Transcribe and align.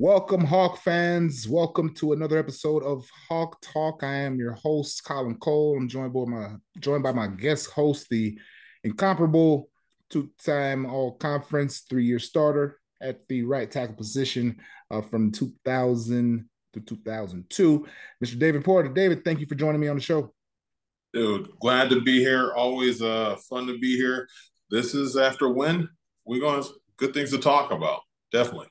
Welcome, 0.00 0.44
Hawk 0.44 0.78
fans. 0.78 1.48
Welcome 1.48 1.92
to 1.94 2.12
another 2.12 2.38
episode 2.38 2.84
of 2.84 3.10
Hawk 3.28 3.60
Talk. 3.60 4.04
I 4.04 4.14
am 4.18 4.38
your 4.38 4.52
host, 4.52 5.02
Colin 5.02 5.34
Cole. 5.38 5.76
I'm 5.76 5.88
joined 5.88 6.12
by 6.12 6.24
my 6.24 6.54
joined 6.78 7.02
by 7.02 7.10
my 7.10 7.26
guest 7.26 7.70
host, 7.72 8.06
the 8.08 8.38
incomparable 8.84 9.70
two-time 10.08 10.86
All-Conference, 10.86 11.80
three-year 11.80 12.20
starter 12.20 12.78
at 13.00 13.26
the 13.26 13.42
right 13.42 13.68
tackle 13.68 13.96
position 13.96 14.58
uh, 14.92 15.02
from 15.02 15.32
2000 15.32 16.48
to 16.74 16.80
2002, 16.80 17.86
Mr. 18.24 18.38
David 18.38 18.64
Porter. 18.64 18.90
David, 18.90 19.24
thank 19.24 19.40
you 19.40 19.46
for 19.46 19.56
joining 19.56 19.80
me 19.80 19.88
on 19.88 19.96
the 19.96 20.02
show. 20.02 20.32
Dude, 21.12 21.48
glad 21.60 21.90
to 21.90 22.02
be 22.02 22.20
here. 22.20 22.52
Always 22.52 23.02
uh, 23.02 23.34
fun 23.50 23.66
to 23.66 23.76
be 23.80 23.96
here. 23.96 24.28
This 24.70 24.94
is 24.94 25.16
after 25.16 25.48
win. 25.48 25.88
We're 26.24 26.38
going 26.40 26.62
to 26.62 26.68
good 26.98 27.14
things 27.14 27.32
to 27.32 27.38
talk 27.38 27.72
about. 27.72 28.02
Definitely. 28.30 28.68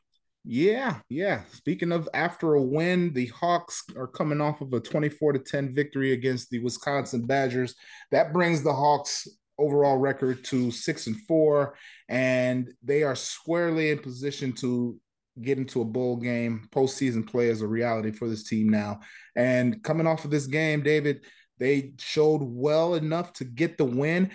Yeah, 0.50 1.00
yeah. 1.10 1.42
Speaking 1.52 1.92
of 1.92 2.08
after 2.14 2.54
a 2.54 2.62
win, 2.62 3.12
the 3.12 3.26
Hawks 3.28 3.84
are 3.98 4.08
coming 4.08 4.40
off 4.40 4.62
of 4.62 4.72
a 4.72 4.80
24 4.80 5.34
to 5.34 5.40
10 5.40 5.76
victory 5.76 6.14
against 6.14 6.50
the 6.50 6.60
Wisconsin 6.60 7.26
Badgers. 7.26 7.76
That 8.12 8.32
brings 8.32 8.64
the 8.64 8.72
Hawks 8.72 9.28
overall 9.58 9.98
record 9.98 10.46
to 10.46 10.72
6 10.72 11.08
and 11.08 11.20
4 11.28 11.76
and 12.08 12.72
they 12.82 13.04
are 13.04 13.16
squarely 13.16 13.90
in 13.92 14.00
position 14.00 14.54
to 14.54 14.98
get 15.42 15.58
into 15.58 15.82
a 15.82 15.86
bowl 15.86 16.16
game. 16.16 16.70
Postseason 16.72 17.28
play 17.28 17.50
is 17.50 17.62
a 17.62 17.68
reality 17.68 18.12
for 18.12 18.30
this 18.30 18.48
team 18.48 18.70
now. 18.70 19.02
And 19.36 19.84
coming 19.84 20.08
off 20.08 20.24
of 20.24 20.32
this 20.32 20.48
game, 20.48 20.82
David, 20.82 21.26
they 21.60 21.92
showed 22.00 22.42
well 22.42 22.96
enough 22.96 23.34
to 23.34 23.44
get 23.44 23.78
the 23.78 23.86
win 23.86 24.32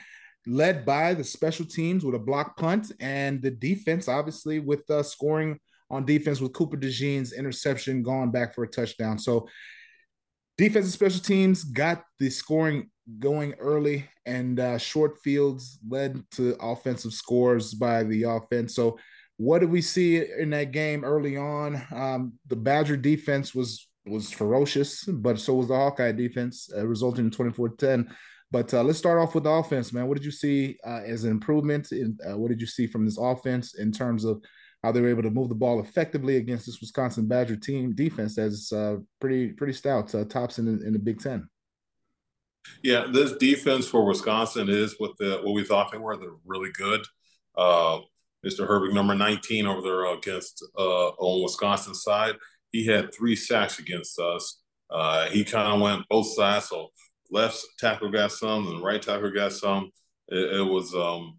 led 0.46 0.84
by 0.84 1.14
the 1.14 1.24
special 1.24 1.64
teams 1.64 2.04
with 2.04 2.16
a 2.16 2.18
block 2.18 2.58
punt 2.58 2.92
and 3.00 3.40
the 3.40 3.50
defense 3.50 4.08
obviously 4.08 4.58
with 4.58 4.90
uh, 4.90 5.02
scoring 5.02 5.56
on 5.92 6.04
defense 6.04 6.40
with 6.40 6.54
Cooper 6.54 6.76
DeJean's 6.76 7.32
interception 7.32 8.02
going 8.02 8.32
back 8.32 8.54
for 8.54 8.64
a 8.64 8.68
touchdown. 8.68 9.18
So 9.18 9.46
defense 10.58 10.86
and 10.86 10.92
special 10.92 11.20
teams 11.20 11.62
got 11.62 12.02
the 12.18 12.30
scoring 12.30 12.90
going 13.18 13.54
early 13.54 14.08
and 14.26 14.58
uh, 14.58 14.78
short 14.78 15.18
fields 15.22 15.78
led 15.88 16.24
to 16.32 16.56
offensive 16.60 17.12
scores 17.12 17.74
by 17.74 18.02
the 18.04 18.24
offense. 18.24 18.74
So 18.74 18.98
what 19.36 19.58
did 19.58 19.70
we 19.70 19.82
see 19.82 20.24
in 20.38 20.50
that 20.50 20.72
game 20.72 21.04
early 21.04 21.36
on? 21.36 21.82
Um, 21.92 22.34
the 22.46 22.56
Badger 22.56 22.96
defense 22.96 23.54
was 23.54 23.88
was 24.04 24.32
ferocious, 24.32 25.04
but 25.04 25.38
so 25.38 25.54
was 25.54 25.68
the 25.68 25.76
Hawkeye 25.76 26.10
defense, 26.10 26.68
uh, 26.76 26.84
resulting 26.84 27.26
in 27.26 27.30
24-10. 27.30 28.12
But 28.50 28.74
uh, 28.74 28.82
let's 28.82 28.98
start 28.98 29.20
off 29.20 29.34
with 29.34 29.44
the 29.44 29.50
offense, 29.50 29.92
man. 29.92 30.08
What 30.08 30.16
did 30.16 30.24
you 30.24 30.32
see 30.32 30.76
uh, 30.84 31.02
as 31.06 31.22
an 31.22 31.30
improvement? 31.30 31.92
In, 31.92 32.18
uh, 32.28 32.36
what 32.36 32.48
did 32.48 32.60
you 32.60 32.66
see 32.66 32.88
from 32.88 33.04
this 33.04 33.16
offense 33.16 33.74
in 33.74 33.92
terms 33.92 34.24
of 34.24 34.42
how 34.82 34.90
they 34.90 35.00
were 35.00 35.08
able 35.08 35.22
to 35.22 35.30
move 35.30 35.48
the 35.48 35.54
ball 35.54 35.80
effectively 35.80 36.36
against 36.36 36.66
this 36.66 36.80
Wisconsin 36.80 37.28
Badger 37.28 37.56
team 37.56 37.94
defense 37.94 38.34
that's 38.34 38.72
uh, 38.72 38.96
pretty 39.20 39.48
pretty 39.48 39.72
stout, 39.72 40.14
uh, 40.14 40.24
tops 40.24 40.58
in 40.58 40.64
the, 40.66 40.86
in 40.86 40.92
the 40.92 40.98
Big 40.98 41.20
Ten. 41.20 41.48
Yeah, 42.82 43.06
this 43.12 43.32
defense 43.32 43.86
for 43.86 44.04
Wisconsin 44.04 44.68
is 44.68 44.94
what 44.98 45.16
the 45.18 45.40
what 45.42 45.52
we 45.52 45.64
thought 45.64 45.92
they 45.92 45.98
were. 45.98 46.16
They're 46.16 46.30
really 46.44 46.70
good. 46.72 47.04
Uh, 47.56 48.00
Mr. 48.44 48.68
Herbig, 48.68 48.92
number 48.92 49.14
19 49.14 49.66
over 49.66 49.82
there 49.82 50.06
against 50.14 50.64
uh, 50.76 51.08
on 51.10 51.42
Wisconsin 51.42 51.94
side, 51.94 52.34
he 52.72 52.84
had 52.84 53.14
three 53.14 53.36
sacks 53.36 53.78
against 53.78 54.18
us. 54.18 54.62
Uh, 54.90 55.26
he 55.26 55.44
kind 55.44 55.72
of 55.72 55.80
went 55.80 56.08
both 56.08 56.26
sides. 56.34 56.68
So 56.68 56.88
left 57.30 57.64
tackle 57.78 58.10
got 58.10 58.32
some, 58.32 58.66
and 58.66 58.82
right 58.82 59.00
tackle 59.00 59.30
got 59.30 59.52
some. 59.52 59.90
It, 60.28 60.60
it 60.60 60.62
was 60.62 60.92
um, 60.94 61.38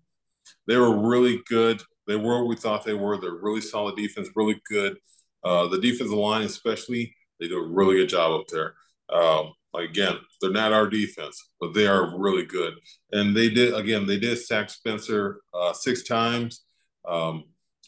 they 0.67 0.78
were 0.78 1.07
really 1.09 1.41
good 1.47 1.81
they 2.07 2.15
were 2.15 2.39
what 2.39 2.47
we 2.47 2.55
thought 2.55 2.83
they 2.83 2.93
were. 2.93 3.17
They're 3.17 3.31
really 3.31 3.61
solid 3.61 3.95
defense, 3.95 4.29
really 4.35 4.61
good. 4.69 4.97
Uh, 5.43 5.67
the 5.67 5.79
defensive 5.79 6.17
line, 6.17 6.43
especially, 6.43 7.15
they 7.39 7.47
do 7.47 7.57
a 7.57 7.67
really 7.67 7.95
good 7.95 8.09
job 8.09 8.39
up 8.39 8.47
there. 8.47 8.75
Um, 9.09 9.53
again, 9.75 10.17
they're 10.41 10.51
not 10.51 10.73
our 10.73 10.88
defense, 10.88 11.51
but 11.59 11.73
they 11.73 11.88
are 11.88 12.17
really 12.17 12.45
good. 12.45 12.73
And 13.11 13.35
they 13.35 13.50
did 13.50 13.73
again, 13.73 14.05
they 14.05 14.19
did 14.19 14.38
sack 14.38 14.69
Spencer 14.69 15.41
uh, 15.53 15.73
six 15.73 16.03
times, 16.03 16.63
um, 17.05 17.45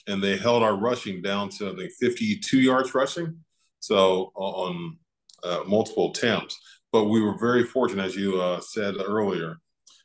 and 0.08 0.24
they 0.24 0.38
held 0.38 0.64
our 0.64 0.76
rushing 0.76 1.22
down 1.22 1.50
to 1.50 1.72
I 1.72 1.76
think 1.76 1.92
52 2.00 2.60
yards 2.60 2.94
rushing. 2.94 3.40
So 3.80 4.32
on 4.36 4.98
uh, 5.44 5.60
multiple 5.68 6.12
attempts, 6.12 6.60
but 6.92 7.06
we 7.06 7.22
were 7.22 7.38
very 7.38 7.64
fortunate, 7.64 8.06
as 8.06 8.16
you 8.16 8.42
uh, 8.42 8.60
said 8.60 8.96
earlier. 8.98 9.58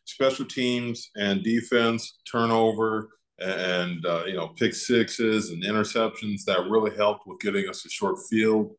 Special 0.05 0.45
teams 0.45 1.11
and 1.17 1.43
defense 1.43 2.19
turnover 2.31 3.09
and 3.41 4.05
uh, 4.05 4.25
you 4.27 4.35
know 4.35 4.49
pick 4.49 4.75
sixes 4.75 5.51
and 5.51 5.63
interceptions 5.63 6.45
that 6.45 6.69
really 6.69 6.95
helped 6.97 7.27
with 7.27 7.41
getting 7.41 7.69
us 7.69 7.85
a 7.85 7.89
short 7.89 8.19
field. 8.29 8.73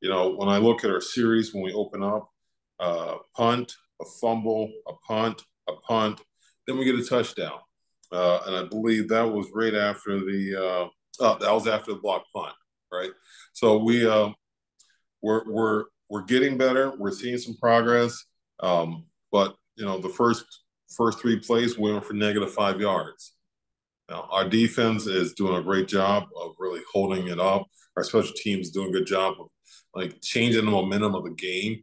You 0.00 0.10
know, 0.10 0.34
when 0.34 0.48
I 0.48 0.58
look 0.58 0.84
at 0.84 0.90
our 0.90 1.00
series 1.00 1.52
when 1.52 1.64
we 1.64 1.72
open 1.72 2.02
up, 2.02 2.30
uh, 2.78 3.16
punt, 3.36 3.72
a 4.00 4.04
fumble, 4.20 4.70
a 4.86 4.92
punt, 5.06 5.42
a 5.68 5.72
punt, 5.72 6.20
then 6.66 6.78
we 6.78 6.84
get 6.84 6.94
a 6.98 7.04
touchdown, 7.04 7.58
uh, 8.12 8.40
and 8.46 8.56
I 8.56 8.64
believe 8.64 9.08
that 9.08 9.22
was 9.22 9.48
right 9.54 9.74
after 9.74 10.18
the 10.18 10.90
oh, 11.20 11.38
that 11.38 11.52
was 11.52 11.66
after 11.68 11.92
the 11.92 12.00
block 12.00 12.24
punt, 12.34 12.54
right? 12.92 13.10
So 13.52 13.78
we 13.78 14.06
uh, 14.06 14.30
we're 15.22 15.42
we're 15.50 15.84
we're 16.08 16.24
getting 16.24 16.58
better. 16.58 16.92
We're 16.96 17.12
seeing 17.12 17.38
some 17.38 17.56
progress, 17.56 18.24
um, 18.60 19.06
but 19.30 19.54
you 19.76 19.84
know 19.84 19.98
the 19.98 20.08
first 20.08 20.44
first 20.96 21.20
three 21.20 21.38
plays 21.38 21.78
we 21.78 21.92
went 21.92 22.04
for 22.04 22.14
negative 22.14 22.52
five 22.52 22.80
yards 22.80 23.34
now, 24.08 24.26
our 24.30 24.48
defense 24.48 25.06
is 25.06 25.34
doing 25.34 25.56
a 25.56 25.62
great 25.62 25.86
job 25.86 26.28
of 26.34 26.54
really 26.58 26.80
holding 26.92 27.28
it 27.28 27.38
up. 27.38 27.66
Our 27.96 28.04
special 28.04 28.32
teams 28.34 28.70
doing 28.70 28.88
a 28.88 28.92
good 28.92 29.06
job 29.06 29.34
of 29.38 29.48
like 29.94 30.20
changing 30.22 30.64
the 30.64 30.70
momentum 30.70 31.14
of 31.14 31.24
the 31.24 31.32
game. 31.32 31.82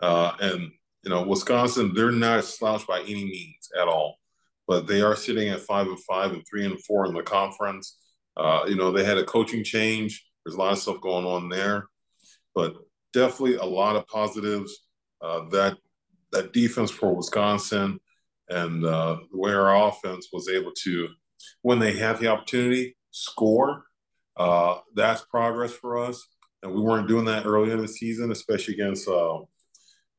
Uh, 0.00 0.32
and 0.40 0.70
you 1.02 1.10
know, 1.10 1.22
Wisconsin, 1.22 1.92
they're 1.94 2.10
not 2.10 2.44
slouched 2.44 2.86
by 2.86 3.00
any 3.00 3.24
means 3.24 3.68
at 3.78 3.88
all, 3.88 4.16
but 4.66 4.86
they 4.86 5.02
are 5.02 5.16
sitting 5.16 5.48
at 5.48 5.60
five 5.60 5.86
and 5.86 6.00
five 6.00 6.32
and 6.32 6.44
three 6.48 6.64
and 6.64 6.82
four 6.84 7.06
in 7.06 7.14
the 7.14 7.22
conference. 7.22 7.98
Uh, 8.36 8.64
you 8.66 8.76
know, 8.76 8.90
they 8.90 9.04
had 9.04 9.18
a 9.18 9.24
coaching 9.24 9.62
change. 9.62 10.26
There's 10.44 10.56
a 10.56 10.58
lot 10.58 10.72
of 10.72 10.78
stuff 10.78 11.00
going 11.00 11.26
on 11.26 11.48
there, 11.48 11.86
but 12.54 12.74
definitely 13.12 13.56
a 13.56 13.64
lot 13.64 13.96
of 13.96 14.06
positives. 14.06 14.86
Uh, 15.20 15.48
that 15.50 15.76
that 16.32 16.52
defense 16.52 16.90
for 16.90 17.14
Wisconsin 17.14 17.98
and 18.48 18.84
uh, 18.84 19.16
the 19.30 19.38
way 19.38 19.52
our 19.52 19.88
offense 19.88 20.28
was 20.32 20.48
able 20.48 20.72
to 20.84 21.08
when 21.62 21.78
they 21.78 21.96
have 21.96 22.20
the 22.20 22.28
opportunity, 22.28 22.96
score. 23.10 23.84
Uh, 24.36 24.78
that's 24.94 25.22
progress 25.22 25.72
for 25.72 25.98
us. 25.98 26.26
And 26.62 26.74
we 26.74 26.80
weren't 26.80 27.08
doing 27.08 27.24
that 27.26 27.46
early 27.46 27.70
in 27.70 27.80
the 27.80 27.88
season, 27.88 28.30
especially 28.32 28.74
against, 28.74 29.08
uh, 29.08 29.38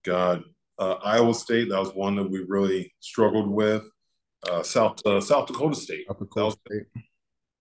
God, 0.06 0.44
uh, 0.80 0.96
Iowa 1.04 1.34
State. 1.34 1.70
That 1.70 1.80
was 1.80 1.94
one 1.94 2.16
that 2.16 2.30
we 2.30 2.44
really 2.48 2.94
struggled 3.00 3.50
with. 3.50 3.84
Uh, 4.50 4.64
South 4.64 5.06
uh, 5.06 5.20
South 5.20 5.48
Dakota 5.48 5.76
State. 5.76 6.06
South 6.08 6.20
Dakota 6.20 6.58
State. 6.66 7.04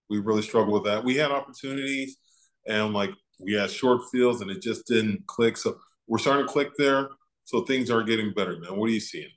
We 0.09 0.19
really 0.19 0.43
struggled 0.43 0.75
with 0.75 0.85
that. 0.85 1.05
We 1.05 1.17
had 1.17 1.31
opportunities, 1.31 2.19
and 2.67 2.93
like 2.93 3.11
we 3.41 3.55
had 3.55 3.71
short 3.71 4.03
fields, 4.13 4.41
and 4.41 4.51
it 4.51 4.63
just 4.63 4.87
didn't 4.87 5.27
click. 5.27 5.57
So 5.57 5.79
we're 6.07 6.19
starting 6.19 6.47
to 6.47 6.53
click 6.53 6.71
there. 6.79 7.09
So 7.45 7.63
things 7.63 7.91
are 7.91 8.03
getting 8.03 8.33
better, 8.35 8.59
man. 8.59 8.77
What 8.77 8.89
are 8.89 8.93
you 8.93 9.01
seeing? 9.01 9.31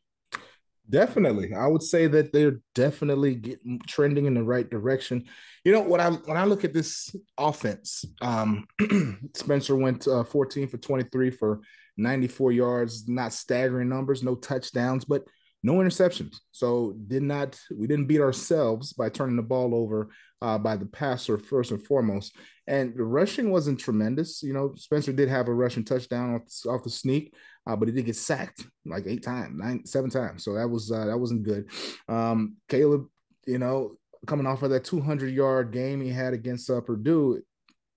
Definitely, 0.90 1.54
I 1.54 1.68
would 1.68 1.84
say 1.84 2.08
that 2.08 2.34
they're 2.34 2.62
definitely 2.74 3.36
getting 3.36 3.80
trending 3.88 4.26
in 4.26 4.34
the 4.34 4.44
right 4.44 4.68
direction. 4.68 5.26
You 5.64 5.72
know, 5.72 5.82
when 5.82 6.02
I 6.02 6.10
when 6.10 6.38
I 6.38 6.46
look 6.46 6.64
at 6.64 6.74
this 6.74 7.16
offense, 7.38 8.06
um, 8.22 8.66
Spencer 9.36 9.76
went 9.76 10.08
uh, 10.08 10.24
14 10.24 10.68
for 10.68 10.78
23 10.78 11.30
for 11.30 11.62
94 11.98 12.52
yards, 12.54 13.08
not 13.08 13.34
staggering 13.34 13.90
numbers, 13.90 14.24
no 14.24 14.34
touchdowns, 14.36 15.06
but 15.06 15.24
no 15.62 15.74
interceptions. 15.74 16.38
So 16.52 16.96
did 17.08 17.24
not 17.24 17.60
we 17.76 17.86
didn't 17.86 18.08
beat 18.08 18.22
ourselves 18.22 18.94
by 18.94 19.10
turning 19.10 19.36
the 19.36 19.44
ball 19.44 19.76
over 19.76 20.10
uh, 20.42 20.58
by 20.58 20.76
the 20.76 20.86
passer 20.86 21.38
first 21.38 21.72
and 21.72 21.84
foremost. 21.84 22.36
And 22.66 22.96
the 22.96 23.04
rushing 23.04 23.52
wasn't 23.52 23.80
tremendous. 23.80 24.42
You 24.42 24.54
know, 24.54 24.74
Spencer 24.76 25.12
did 25.12 25.30
have 25.30 25.48
a 25.48 25.54
rushing 25.54 25.84
touchdown 25.84 26.36
off, 26.36 26.66
off 26.68 26.84
the 26.84 26.90
sneak, 26.90 27.34
uh, 27.68 27.76
but 27.76 27.88
he 27.88 27.94
did 27.94 28.06
get 28.06 28.16
sacked 28.16 28.66
like 28.86 29.04
eight 29.06 29.24
times, 29.24 29.58
nine, 29.58 29.86
seven 29.86 30.10
times. 30.10 30.44
So 30.44 30.54
that 30.54 30.68
was 30.68 30.92
uh, 30.92 31.06
that 31.06 31.18
wasn't 31.18 31.44
good. 31.44 31.70
Um, 32.08 32.58
Kaleb, 32.70 33.08
you 33.46 33.58
know, 33.58 33.96
coming 34.26 34.48
off 34.48 34.64
of 34.64 34.72
that 34.72 34.86
200 34.86 35.34
yard 35.34 35.72
game 35.72 36.02
he 36.02 36.10
had 36.10 36.34
against 36.34 36.70
uh, 36.70 36.82
Purdue, 36.82 37.42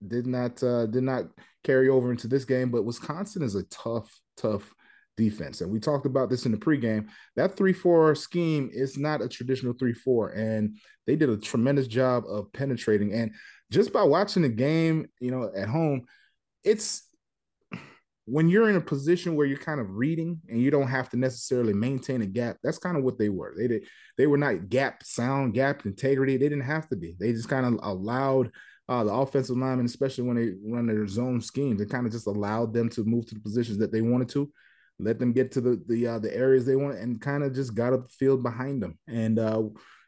did 0.07 0.27
not 0.27 0.63
uh, 0.63 0.87
did 0.87 1.05
not 1.05 1.27
carry 1.65 1.89
over 1.89 2.11
into 2.11 2.29
this 2.29 2.45
game. 2.45 2.71
But 2.71 2.85
Wisconsin 2.85 3.43
is 3.43 3.55
a 3.55 3.63
tough, 3.65 4.11
tough 4.37 4.73
defense. 5.17 5.61
And 5.61 5.71
we 5.71 5.79
talked 5.79 6.07
about 6.07 6.31
this 6.31 6.47
in 6.47 6.53
the 6.53 6.59
pregame. 6.59 7.09
That 7.37 7.57
3 7.57 7.73
4 7.73 8.15
scheme 8.15 8.71
is 8.73 8.99
not 8.99 9.23
a 9.23 9.29
traditional 9.29 9.75
3 9.75 9.93
4. 9.93 10.31
And 10.31 10.77
they 11.07 11.17
did 11.17 11.29
a 11.29 11.37
tremendous 11.37 11.87
job 11.87 12.25
of 12.29 12.53
penetrating. 12.53 13.13
And 13.13 13.33
just 13.71 13.93
by 13.93 14.03
watching 14.03 14.43
the 14.43 14.49
game, 14.49 15.07
you 15.21 15.31
know, 15.31 15.51
at 15.57 15.69
home, 15.69 16.03
it's 16.65 17.05
when 18.33 18.49
you're 18.49 18.71
in 18.71 18.77
a 18.77 18.81
position 18.81 19.37
where 19.37 19.45
you're 19.45 19.59
kind 19.59 19.79
of 19.79 19.95
reading 19.95 20.41
and 20.49 20.59
you 20.59 20.71
don't 20.71 20.89
have 20.89 21.11
to 21.11 21.19
necessarily 21.19 21.75
maintain 21.75 22.23
a 22.23 22.27
gap, 22.27 22.57
that's 22.63 22.79
kind 22.79 22.97
of 22.97 23.05
what 23.05 23.19
they 23.19 23.29
were. 23.29 23.55
They 23.55 23.69
did 23.69 23.87
they 24.17 24.27
were 24.27 24.39
not 24.39 24.71
gap 24.71 25.03
sound, 25.03 25.53
gap 25.53 25.85
integrity. 25.85 26.39
They 26.39 26.49
didn't 26.49 26.65
have 26.65 26.89
to 26.89 26.97
be. 26.97 27.15
They 27.21 27.33
just 27.33 27.51
kind 27.51 27.67
of 27.67 27.79
allowed 27.83 28.51
uh, 28.89 29.05
the 29.05 29.13
offensive 29.13 29.59
linemen, 29.59 29.85
especially 29.85 30.25
when 30.25 30.37
they 30.37 30.55
run 30.65 30.87
their 30.87 31.07
zone 31.07 31.43
schemes, 31.43 31.83
it 31.83 31.91
kind 31.91 32.07
of 32.07 32.13
just 32.13 32.27
allowed 32.27 32.73
them 32.73 32.89
to 32.91 33.05
move 33.05 33.27
to 33.27 33.35
the 33.35 33.41
positions 33.41 33.77
that 33.79 33.93
they 33.93 34.01
wanted 34.01 34.31
to, 34.31 34.51
let 34.99 35.19
them 35.19 35.33
get 35.33 35.53
to 35.53 35.61
the 35.61 35.83
the 35.87 36.07
uh, 36.07 36.19
the 36.19 36.35
areas 36.35 36.65
they 36.65 36.77
want, 36.77 36.97
and 36.97 37.21
kind 37.21 37.45
of 37.45 37.55
just 37.55 37.75
got 37.75 37.93
up 37.93 38.05
the 38.05 38.13
field 38.13 38.43
behind 38.43 38.83
them. 38.83 38.99
And 39.09 39.39
uh, 39.39 39.65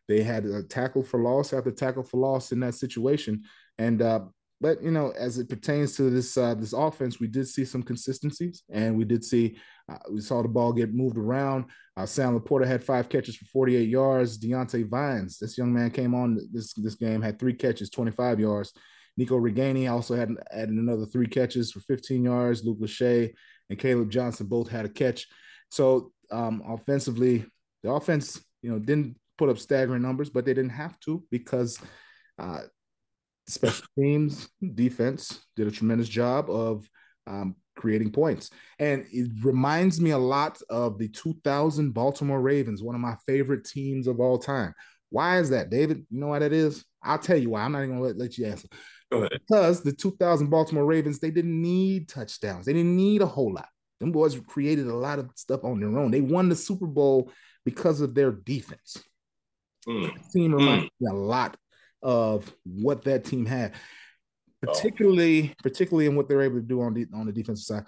they 0.09 0.23
had 0.23 0.47
a 0.47 0.63
tackle 0.63 1.05
for 1.05 1.21
loss 1.21 1.53
after 1.53 1.71
tackle 1.71 2.05
for 2.05 2.17
loss 2.17 2.53
in 2.53 2.61
that 2.61 2.75
situation. 2.75 3.43
And 3.77 4.01
uh, 4.01 4.21
but 4.65 4.83
you 4.83 4.91
know, 4.91 5.11
as 5.11 5.37
it 5.37 5.51
pertains 5.51 5.95
to 5.95 6.09
this 6.09 6.39
uh, 6.39 6.55
this 6.55 6.73
offense, 6.73 7.21
we 7.21 7.27
did 7.27 7.47
see 7.47 7.67
some 7.67 7.83
consistencies, 7.83 8.63
and 8.71 8.97
we 8.97 9.05
did 9.05 9.23
see 9.23 9.59
uh, 9.93 9.99
we 10.11 10.23
saw 10.23 10.41
the 10.41 10.49
ball 10.49 10.73
get 10.73 10.95
moved 10.95 11.19
around. 11.19 11.67
Uh, 11.99 12.07
Sam 12.07 12.41
LaPorta 12.41 12.67
had 12.67 12.83
five 12.83 13.11
catches 13.11 13.37
for 13.37 13.45
48 13.45 13.87
yards. 13.87 14.39
Diante 14.39 14.83
Vines, 14.85 15.37
this 15.37 15.59
young 15.59 15.71
man 15.71 15.91
came 15.91 16.15
on 16.15 16.41
this 16.51 16.73
this 16.73 16.95
game, 16.95 17.21
had 17.21 17.39
three 17.39 17.53
catches, 17.53 17.91
25 17.91 18.41
yards. 18.41 18.73
Nico 19.19 19.39
Ragaini 19.39 19.93
also 19.93 20.17
had 20.17 20.31
added 20.51 20.71
another 20.71 21.05
three 21.05 21.27
catches 21.27 21.71
for 21.71 21.81
15 21.81 22.25
yards. 22.25 22.65
Luke 22.65 22.81
Lachey 22.81 23.35
and 23.69 23.79
Kaleb 23.79 24.09
Johnson 24.09 24.47
both 24.47 24.71
had 24.71 24.87
a 24.87 24.89
catch. 24.89 25.27
So 25.71 26.13
um, 26.31 26.63
offensively, 26.67 27.45
the 27.83 27.91
offense, 27.91 28.43
you 28.63 28.71
know, 28.71 28.79
didn't 28.79 29.19
put 29.37 29.51
up 29.51 29.59
staggering 29.59 30.01
numbers, 30.01 30.31
but 30.31 30.47
they 30.47 30.55
didn't 30.55 30.71
have 30.71 30.99
to 31.01 31.23
because 31.31 31.79
uh, 32.39 32.63
special 33.47 33.87
teams 33.99 34.49
defense 34.75 35.41
did 35.57 35.67
a 35.67 35.71
tremendous 35.71 36.09
job 36.09 36.51
of 36.51 36.89
um, 37.27 37.57
creating 37.77 38.13
points. 38.13 38.51
And 38.79 39.07
it 39.13 39.31
reminds 39.43 40.01
me 40.01 40.11
a 40.11 40.19
lot 40.19 40.61
of 40.71 40.99
the 40.99 41.09
2000 41.09 41.93
Baltimore 41.93 42.41
Ravens, 42.41 42.83
one 42.83 42.95
of 42.95 43.01
my 43.01 43.17
favorite 43.27 43.65
teams 43.65 44.07
of 44.07 44.21
all 44.21 44.39
time. 44.39 44.75
Why 45.11 45.39
is 45.39 45.51
that, 45.51 45.71
David? 45.71 46.07
You 46.11 46.21
know 46.21 46.29
why 46.29 46.41
that 46.41 46.53
is? 46.53 46.85
I'll 47.03 47.19
tell 47.19 47.37
you 47.37 47.51
why. 47.51 47.63
I'm 47.63 47.73
not 47.73 47.83
even 47.83 47.91
gonna 47.91 48.07
let, 48.07 48.19
let 48.19 48.39
you 48.39 48.47
answer. 48.47 48.69
Because 49.11 49.83
the 49.83 49.93
2000 49.93 50.49
Baltimore 50.49 50.85
Ravens, 50.85 51.21
they 51.21 51.31
didn't 51.31 51.61
need 51.61 52.09
touchdowns. 52.09 52.67
They 52.67 52.73
didn't 52.73 52.97
need 52.97 53.23
a 53.23 53.27
whole 53.27 53.53
lot. 53.53 53.69
Them 54.01 54.11
boys 54.11 54.39
created 54.41 54.89
a 54.89 54.95
lot 54.95 55.21
of 55.21 55.31
stuff 55.37 55.63
on 55.63 55.79
their 55.79 55.97
own. 55.99 56.11
They 56.11 56.21
won 56.21 56.49
the 56.49 56.57
Super 56.57 56.87
Bowl 56.87 57.31
because 57.65 58.01
of 58.01 58.15
their 58.15 58.33
defense. 58.33 59.03
Mm. 59.87 60.33
team 60.33 60.55
reminds 60.55 60.87
mm. 60.87 60.91
me 61.01 61.11
a 61.11 61.15
lot 61.15 61.57
of 62.05 62.55
what 62.65 63.03
that 63.05 63.25
team 63.25 63.47
had, 63.47 63.73
oh. 63.75 64.73
particularly 64.73 65.51
oh. 65.51 65.55
particularly 65.63 66.07
in 66.07 66.15
what 66.15 66.29
they're 66.29 66.43
able 66.43 66.61
to 66.61 66.63
do 66.63 66.83
on 66.83 66.95
the 66.95 67.07
on 67.13 67.27
the 67.27 67.33
defensive 67.33 67.65
side. 67.65 67.85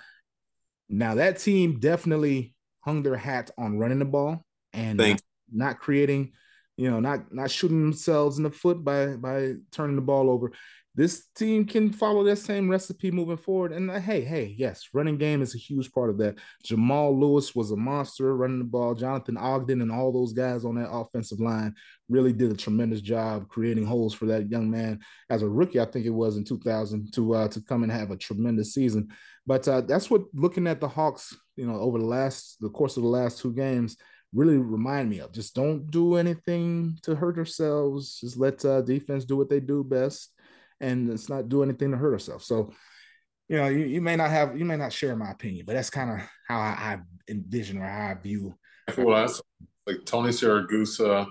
Now 0.88 1.14
that 1.14 1.38
team 1.38 1.78
definitely 1.78 2.54
hung 2.80 3.02
their 3.02 3.16
hat 3.16 3.50
on 3.58 3.78
running 3.78 3.98
the 3.98 4.04
ball 4.04 4.44
and 4.72 4.98
not, 4.98 5.20
not 5.52 5.78
creating, 5.78 6.32
you 6.76 6.90
know, 6.90 7.00
not 7.00 7.32
not 7.32 7.50
shooting 7.50 7.80
themselves 7.80 8.38
in 8.38 8.44
the 8.44 8.50
foot 8.50 8.84
by 8.84 9.16
by 9.16 9.54
turning 9.72 9.96
the 9.96 10.02
ball 10.02 10.30
over 10.30 10.52
this 10.96 11.26
team 11.36 11.66
can 11.66 11.92
follow 11.92 12.24
that 12.24 12.38
same 12.38 12.70
recipe 12.70 13.10
moving 13.10 13.36
forward. 13.36 13.72
And 13.72 13.90
uh, 13.90 14.00
hey, 14.00 14.22
hey, 14.22 14.54
yes, 14.56 14.88
running 14.94 15.18
game 15.18 15.42
is 15.42 15.54
a 15.54 15.58
huge 15.58 15.92
part 15.92 16.08
of 16.08 16.16
that. 16.18 16.36
Jamal 16.64 17.18
Lewis 17.18 17.54
was 17.54 17.70
a 17.70 17.76
monster 17.76 18.34
running 18.34 18.58
the 18.58 18.64
ball. 18.64 18.94
Jonathan 18.94 19.36
Ogden 19.36 19.82
and 19.82 19.92
all 19.92 20.10
those 20.10 20.32
guys 20.32 20.64
on 20.64 20.76
that 20.76 20.90
offensive 20.90 21.38
line 21.38 21.74
really 22.08 22.32
did 22.32 22.50
a 22.50 22.56
tremendous 22.56 23.02
job 23.02 23.46
creating 23.48 23.84
holes 23.84 24.14
for 24.14 24.24
that 24.24 24.50
young 24.50 24.70
man 24.70 24.98
as 25.28 25.42
a 25.42 25.48
rookie. 25.48 25.80
I 25.80 25.84
think 25.84 26.06
it 26.06 26.10
was 26.10 26.38
in 26.38 26.44
2000 26.44 27.12
to 27.12 27.34
uh, 27.34 27.48
to 27.48 27.60
come 27.60 27.82
and 27.82 27.92
have 27.92 28.10
a 28.10 28.16
tremendous 28.16 28.72
season. 28.72 29.08
But 29.46 29.68
uh, 29.68 29.82
that's 29.82 30.10
what 30.10 30.22
looking 30.32 30.66
at 30.66 30.80
the 30.80 30.88
Hawks, 30.88 31.36
you 31.56 31.66
know, 31.66 31.78
over 31.78 31.98
the 31.98 32.06
last 32.06 32.56
the 32.60 32.70
course 32.70 32.96
of 32.96 33.02
the 33.02 33.08
last 33.10 33.38
two 33.38 33.52
games 33.52 33.98
really 34.36 34.58
remind 34.58 35.08
me 35.08 35.18
of. 35.20 35.32
Just 35.32 35.54
don't 35.54 35.90
do 35.90 36.16
anything 36.16 36.98
to 37.02 37.14
hurt 37.14 37.38
ourselves. 37.38 38.20
Just 38.20 38.36
let 38.36 38.64
uh, 38.64 38.82
defense 38.82 39.24
do 39.24 39.36
what 39.36 39.48
they 39.48 39.60
do 39.60 39.82
best 39.82 40.32
and 40.80 41.08
let's 41.08 41.28
not 41.28 41.48
do 41.48 41.62
anything 41.62 41.90
to 41.90 41.96
hurt 41.96 42.12
ourselves. 42.12 42.46
So, 42.46 42.72
you 43.48 43.56
know, 43.56 43.68
you, 43.68 43.86
you 43.86 44.00
may 44.00 44.14
not 44.14 44.30
have, 44.30 44.58
you 44.58 44.66
may 44.66 44.76
not 44.76 44.92
share 44.92 45.16
my 45.16 45.30
opinion, 45.30 45.64
but 45.66 45.74
that's 45.74 45.90
kind 45.90 46.10
of 46.10 46.18
how 46.46 46.58
I, 46.58 46.68
I, 46.68 46.98
envision 47.28 47.78
or 47.78 47.88
how 47.88 48.10
I 48.10 48.14
view. 48.14 48.54
Well, 48.96 49.16
that's 49.16 49.40
like 49.86 50.04
Tony 50.04 50.30
Siragusa, 50.30 51.26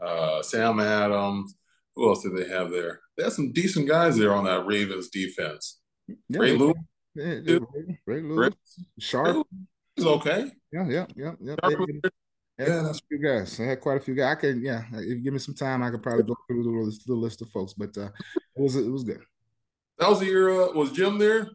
uh, 0.00 0.42
Sam 0.42 0.80
Adams. 0.80 1.56
Who 1.96 2.08
else 2.08 2.22
did 2.22 2.36
they 2.36 2.48
have 2.48 2.70
there? 2.70 3.00
They 3.16 3.24
had 3.24 3.32
some 3.32 3.52
decent 3.52 3.88
guys 3.88 4.16
there 4.16 4.34
on 4.34 4.44
that 4.44 4.66
Ravens 4.66 5.08
defense. 5.08 5.80
Yeah, 6.28 6.38
Ray 6.38 6.56
Lewis. 6.56 6.76
Yeah, 7.14 7.24
Ray, 7.24 8.00
Ray 8.06 8.20
Lewis. 8.22 8.38
Ray, 8.38 8.84
Sharp. 8.98 9.46
Is 9.96 10.06
okay. 10.06 10.50
Yeah, 10.72 10.88
yeah, 10.88 11.06
yeah, 11.14 11.32
yeah. 11.40 11.54
Yeah, 12.58 12.82
that's 12.82 12.98
a 12.98 13.06
few 13.08 13.18
guys. 13.18 13.58
I 13.58 13.64
had 13.64 13.80
quite 13.80 13.96
a 13.96 14.00
few 14.00 14.14
guys. 14.14 14.36
I 14.36 14.40
could, 14.40 14.60
yeah. 14.60 14.82
If 14.92 15.08
you 15.08 15.20
give 15.20 15.32
me 15.32 15.38
some 15.38 15.54
time, 15.54 15.82
I 15.82 15.90
could 15.90 16.02
probably 16.02 16.24
go 16.24 16.36
through 16.46 16.62
the 16.62 16.70
list, 16.70 17.06
the 17.06 17.14
list 17.14 17.42
of 17.42 17.50
folks. 17.50 17.72
But 17.72 17.96
uh, 17.98 18.10
it 18.56 18.62
was 18.62 18.76
it 18.76 18.90
was 18.90 19.04
good. 19.04 19.20
That 19.98 20.08
was 20.08 20.20
the 20.20 20.26
year. 20.26 20.50
Uh, 20.50 20.72
was 20.72 20.92
Jim 20.92 21.18
there? 21.18 21.48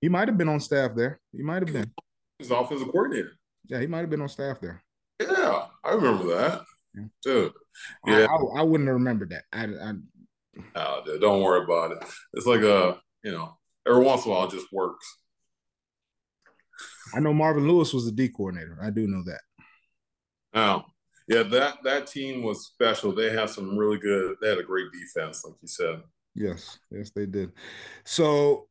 He 0.00 0.08
might 0.08 0.28
have 0.28 0.36
been 0.36 0.48
on 0.48 0.60
staff 0.60 0.92
there. 0.94 1.20
He 1.32 1.42
might 1.42 1.62
have 1.62 1.72
been. 1.72 1.90
He's 2.38 2.50
offensive 2.50 2.88
coordinator. 2.88 3.32
Yeah, 3.66 3.80
he 3.80 3.86
might 3.86 4.00
have 4.00 4.10
been 4.10 4.20
on 4.20 4.28
staff 4.28 4.60
there. 4.60 4.82
Yeah, 5.20 5.66
I 5.82 5.92
remember 5.92 6.26
that. 6.36 6.62
Yeah. 6.94 7.04
Dude. 7.22 7.52
Yeah, 8.06 8.26
I, 8.30 8.34
I, 8.34 8.60
I, 8.60 8.62
wouldn't 8.62 8.88
have 8.88 8.94
remembered 8.94 9.30
that. 9.30 9.44
I, 9.52 9.64
I 9.64 9.92
oh, 10.76 11.02
dude, 11.04 11.20
don't 11.20 11.42
worry 11.42 11.64
about 11.64 11.92
it. 11.92 11.98
It's 12.34 12.46
like 12.46 12.60
a 12.60 12.98
you 13.22 13.32
know, 13.32 13.56
every 13.88 14.04
once 14.04 14.24
in 14.24 14.30
a 14.30 14.34
while 14.34 14.44
it 14.46 14.50
just 14.50 14.72
works. 14.72 15.18
I 17.14 17.20
know 17.20 17.32
Marvin 17.32 17.66
Lewis 17.66 17.92
was 17.92 18.04
the 18.04 18.12
D 18.12 18.28
coordinator. 18.28 18.78
I 18.82 18.90
do 18.90 19.06
know 19.06 19.22
that. 19.24 19.40
Oh, 20.54 20.82
yeah, 21.28 21.42
that 21.42 21.78
that 21.84 22.06
team 22.06 22.42
was 22.42 22.66
special. 22.66 23.12
They 23.12 23.30
had 23.30 23.50
some 23.50 23.76
really 23.76 23.98
good. 23.98 24.36
They 24.40 24.48
had 24.50 24.58
a 24.58 24.62
great 24.62 24.88
defense, 24.92 25.44
like 25.44 25.54
you 25.60 25.68
said. 25.68 26.02
Yes, 26.34 26.78
yes, 26.90 27.10
they 27.10 27.26
did. 27.26 27.52
So, 28.04 28.68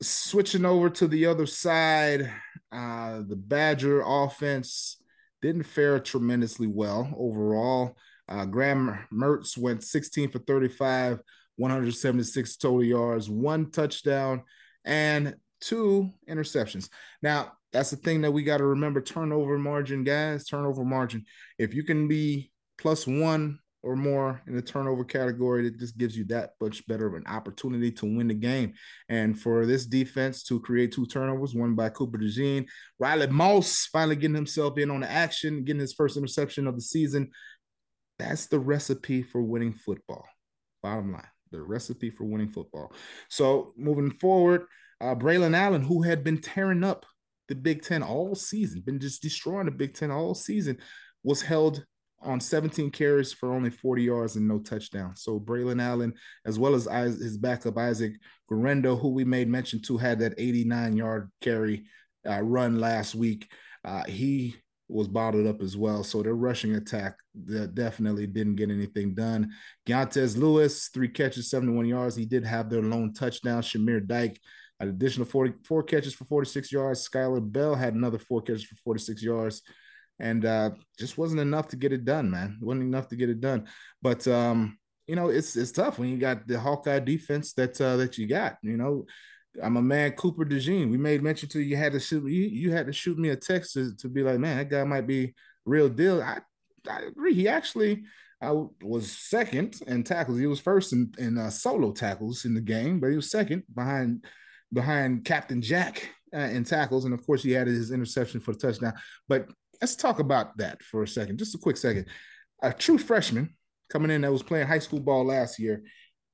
switching 0.00 0.64
over 0.64 0.88
to 0.90 1.08
the 1.08 1.26
other 1.26 1.46
side, 1.46 2.30
uh, 2.70 3.22
the 3.26 3.36
Badger 3.36 4.02
offense 4.04 4.98
didn't 5.40 5.64
fare 5.64 5.98
tremendously 5.98 6.68
well 6.68 7.12
overall. 7.16 7.96
Uh, 8.28 8.44
Graham 8.44 8.98
Mertz 9.12 9.58
went 9.58 9.82
16 9.82 10.30
for 10.30 10.38
35, 10.38 11.20
176 11.56 12.56
total 12.56 12.84
yards, 12.84 13.28
one 13.28 13.70
touchdown, 13.70 14.42
and 14.84 15.34
two 15.60 16.10
interceptions. 16.28 16.88
Now, 17.20 17.52
that's 17.72 17.90
the 17.90 17.96
thing 17.96 18.20
that 18.22 18.32
we 18.32 18.42
got 18.42 18.58
to 18.58 18.66
remember 18.66 19.00
turnover 19.00 19.58
margin, 19.58 20.04
guys. 20.04 20.44
Turnover 20.44 20.84
margin. 20.84 21.24
If 21.58 21.74
you 21.74 21.84
can 21.84 22.06
be 22.06 22.52
plus 22.78 23.06
one 23.06 23.58
or 23.82 23.96
more 23.96 24.42
in 24.46 24.54
the 24.54 24.62
turnover 24.62 25.04
category, 25.04 25.66
it 25.66 25.78
just 25.78 25.96
gives 25.96 26.16
you 26.16 26.24
that 26.24 26.50
much 26.60 26.86
better 26.86 27.06
of 27.06 27.14
an 27.14 27.26
opportunity 27.26 27.90
to 27.90 28.06
win 28.06 28.28
the 28.28 28.34
game. 28.34 28.74
And 29.08 29.38
for 29.38 29.66
this 29.66 29.86
defense 29.86 30.42
to 30.44 30.60
create 30.60 30.92
two 30.92 31.06
turnovers, 31.06 31.54
one 31.54 31.74
by 31.74 31.88
Cooper 31.88 32.18
DeJean, 32.18 32.66
Riley 32.98 33.26
Moss 33.28 33.86
finally 33.86 34.16
getting 34.16 34.36
himself 34.36 34.78
in 34.78 34.90
on 34.90 35.00
the 35.00 35.10
action, 35.10 35.64
getting 35.64 35.80
his 35.80 35.94
first 35.94 36.16
interception 36.16 36.66
of 36.66 36.74
the 36.74 36.82
season. 36.82 37.30
That's 38.18 38.46
the 38.46 38.60
recipe 38.60 39.22
for 39.22 39.42
winning 39.42 39.72
football. 39.72 40.24
Bottom 40.82 41.12
line, 41.12 41.26
the 41.50 41.60
recipe 41.60 42.10
for 42.10 42.24
winning 42.24 42.50
football. 42.50 42.92
So 43.28 43.72
moving 43.76 44.12
forward, 44.12 44.66
uh, 45.00 45.16
Braylon 45.16 45.56
Allen, 45.56 45.82
who 45.82 46.02
had 46.02 46.22
been 46.22 46.38
tearing 46.38 46.84
up 46.84 47.04
the 47.52 47.60
Big 47.60 47.82
Ten 47.82 48.02
all 48.02 48.34
season, 48.34 48.80
been 48.80 48.98
just 48.98 49.20
destroying 49.20 49.66
the 49.66 49.70
Big 49.70 49.92
Ten 49.92 50.10
all 50.10 50.34
season, 50.34 50.78
was 51.22 51.42
held 51.42 51.84
on 52.22 52.40
17 52.40 52.90
carries 52.90 53.30
for 53.30 53.52
only 53.52 53.68
40 53.68 54.04
yards 54.04 54.36
and 54.36 54.48
no 54.48 54.58
touchdown. 54.58 55.14
So 55.16 55.38
Braylon 55.38 55.82
Allen, 55.82 56.14
as 56.46 56.58
well 56.58 56.74
as 56.74 56.86
his 57.18 57.36
backup 57.36 57.76
Isaac 57.76 58.14
Guerendo, 58.48 58.96
who 58.96 59.10
we 59.10 59.24
made 59.24 59.50
mention 59.50 59.82
to, 59.82 59.98
had 59.98 60.20
that 60.20 60.32
89 60.38 60.96
yard 60.96 61.30
carry 61.42 61.84
uh, 62.26 62.40
run 62.40 62.80
last 62.80 63.14
week. 63.14 63.52
Uh, 63.84 64.04
he 64.04 64.56
was 64.88 65.08
bottled 65.08 65.46
up 65.46 65.60
as 65.60 65.76
well. 65.76 66.02
So 66.02 66.22
their 66.22 66.34
rushing 66.34 66.76
attack 66.76 67.16
that 67.44 67.74
definitely 67.74 68.26
didn't 68.28 68.56
get 68.56 68.70
anything 68.70 69.14
done. 69.14 69.50
Keontez 69.86 70.38
Lewis, 70.38 70.88
three 70.88 71.08
catches, 71.08 71.50
71 71.50 71.84
yards. 71.84 72.16
He 72.16 72.24
did 72.24 72.46
have 72.46 72.70
their 72.70 72.82
lone 72.82 73.12
touchdown. 73.12 73.60
Chimere 73.60 74.06
Dike 74.06 74.40
an 74.82 74.88
additional 74.88 75.26
44 75.26 75.84
catches 75.84 76.12
for 76.12 76.24
46 76.24 76.72
yards. 76.72 77.08
Skyler 77.08 77.40
Bell 77.40 77.76
had 77.76 77.94
another 77.94 78.18
four 78.18 78.42
catches 78.42 78.64
for 78.64 78.74
46 78.76 79.22
yards. 79.22 79.62
And 80.18 80.44
uh, 80.44 80.70
just 80.98 81.16
wasn't 81.16 81.40
enough 81.40 81.68
to 81.68 81.76
get 81.76 81.92
it 81.92 82.04
done, 82.04 82.30
man. 82.30 82.58
Wasn't 82.60 82.82
enough 82.82 83.08
to 83.08 83.16
get 83.16 83.30
it 83.30 83.40
done. 83.40 83.68
But 84.02 84.26
um, 84.28 84.78
you 85.06 85.16
know, 85.16 85.28
it's 85.28 85.56
it's 85.56 85.72
tough 85.72 85.98
when 85.98 86.08
you 86.08 86.18
got 86.18 86.46
the 86.46 86.58
Hawkeye 86.58 87.00
defense 87.00 87.54
that 87.54 87.80
uh, 87.80 87.96
that 87.96 88.18
you 88.18 88.26
got. 88.26 88.58
You 88.62 88.76
know, 88.76 89.06
I'm 89.62 89.76
a 89.76 89.82
man, 89.82 90.12
Cooper 90.12 90.44
DeJean. 90.44 90.90
We 90.90 90.98
made 90.98 91.22
mention 91.22 91.48
to 91.50 91.60
you, 91.60 91.70
you 91.70 91.76
had 91.76 91.92
to 91.92 92.00
shoot 92.00 92.24
you, 92.24 92.42
you 92.42 92.72
had 92.72 92.86
to 92.86 92.92
shoot 92.92 93.18
me 93.18 93.30
a 93.30 93.36
text 93.36 93.74
to, 93.74 93.96
to 93.96 94.08
be 94.08 94.22
like, 94.22 94.38
man, 94.38 94.58
that 94.58 94.70
guy 94.70 94.84
might 94.84 95.06
be 95.06 95.34
real 95.64 95.88
deal. 95.88 96.22
I 96.22 96.40
I 96.88 97.00
agree. 97.02 97.34
He 97.34 97.48
actually 97.48 98.04
I 98.40 98.52
was 98.82 99.10
second 99.10 99.80
in 99.86 100.02
tackles. 100.02 100.38
He 100.38 100.46
was 100.46 100.60
first 100.60 100.92
in, 100.92 101.14
in 101.18 101.38
uh, 101.38 101.50
solo 101.50 101.92
tackles 101.92 102.44
in 102.44 102.54
the 102.54 102.60
game, 102.60 102.98
but 102.98 103.10
he 103.10 103.16
was 103.16 103.30
second 103.30 103.62
behind 103.72 104.24
behind 104.72 105.24
Captain 105.24 105.60
Jack 105.60 106.08
uh, 106.34 106.38
in 106.38 106.64
tackles, 106.64 107.04
and 107.04 107.14
of 107.14 107.24
course 107.26 107.42
he 107.42 107.56
added 107.56 107.74
his 107.74 107.90
interception 107.90 108.40
for 108.40 108.52
the 108.52 108.58
touchdown. 108.58 108.94
But 109.28 109.48
let's 109.80 109.96
talk 109.96 110.18
about 110.18 110.56
that 110.58 110.82
for 110.82 111.02
a 111.02 111.08
second, 111.08 111.38
just 111.38 111.54
a 111.54 111.58
quick 111.58 111.76
second. 111.76 112.06
A 112.62 112.72
true 112.72 112.98
freshman 112.98 113.54
coming 113.90 114.10
in 114.10 114.22
that 114.22 114.32
was 114.32 114.42
playing 114.42 114.66
high 114.66 114.78
school 114.78 115.00
ball 115.00 115.24
last 115.24 115.58
year, 115.58 115.82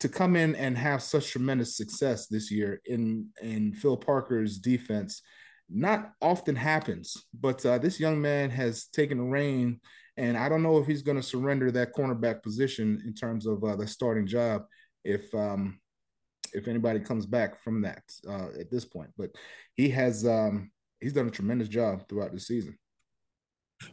to 0.00 0.09
come 0.09 0.37
in 0.37 0.54
and 0.54 0.78
have 0.78 1.02
such 1.02 1.33
tremendous 1.33 1.76
success 1.76 2.28
this 2.28 2.50
year 2.50 2.80
in 2.87 3.28
in 3.42 3.75
Phil 3.75 3.97
Parker's 3.97 4.59
defense 4.59 5.23
not 5.71 6.12
often 6.23 6.57
happens. 6.57 7.16
But 7.38 7.64
uh, 7.66 7.78
this 7.78 8.00
young 8.00 8.21
man 8.21 8.50
has 8.50 8.87
taken 8.87 9.18
the 9.18 9.25
reign, 9.25 9.80
and 10.16 10.37
I 10.37 10.49
don't 10.49 10.62
know 10.62 10.78
if 10.78 10.87
he's 10.87 11.02
going 11.02 11.16
to 11.16 11.23
surrender 11.23 11.71
that 11.73 11.95
cornerback 11.95 12.42
position 12.42 13.02
in 13.07 13.14
terms 13.14 13.47
of 13.47 13.62
uh, 13.62 13.76
the 13.76 13.87
starting 13.87 14.26
job 14.26 14.62
if 15.04 15.33
um, 15.35 15.78
if 16.55 16.69
anybody 16.69 17.00
comes 17.00 17.26
back 17.26 17.62
from 17.62 17.83
that 17.83 18.02
uh, 18.28 18.49
at 18.59 18.71
this 18.71 18.85
point. 18.85 19.11
But 19.17 19.31
he 19.75 19.88
has 19.90 20.26
um, 20.26 20.71
he's 21.00 21.12
done 21.12 21.28
a 21.28 21.33
tremendous 21.33 21.69
job 21.69 22.09
throughout 22.09 22.33
the 22.33 22.40
season. 22.40 22.78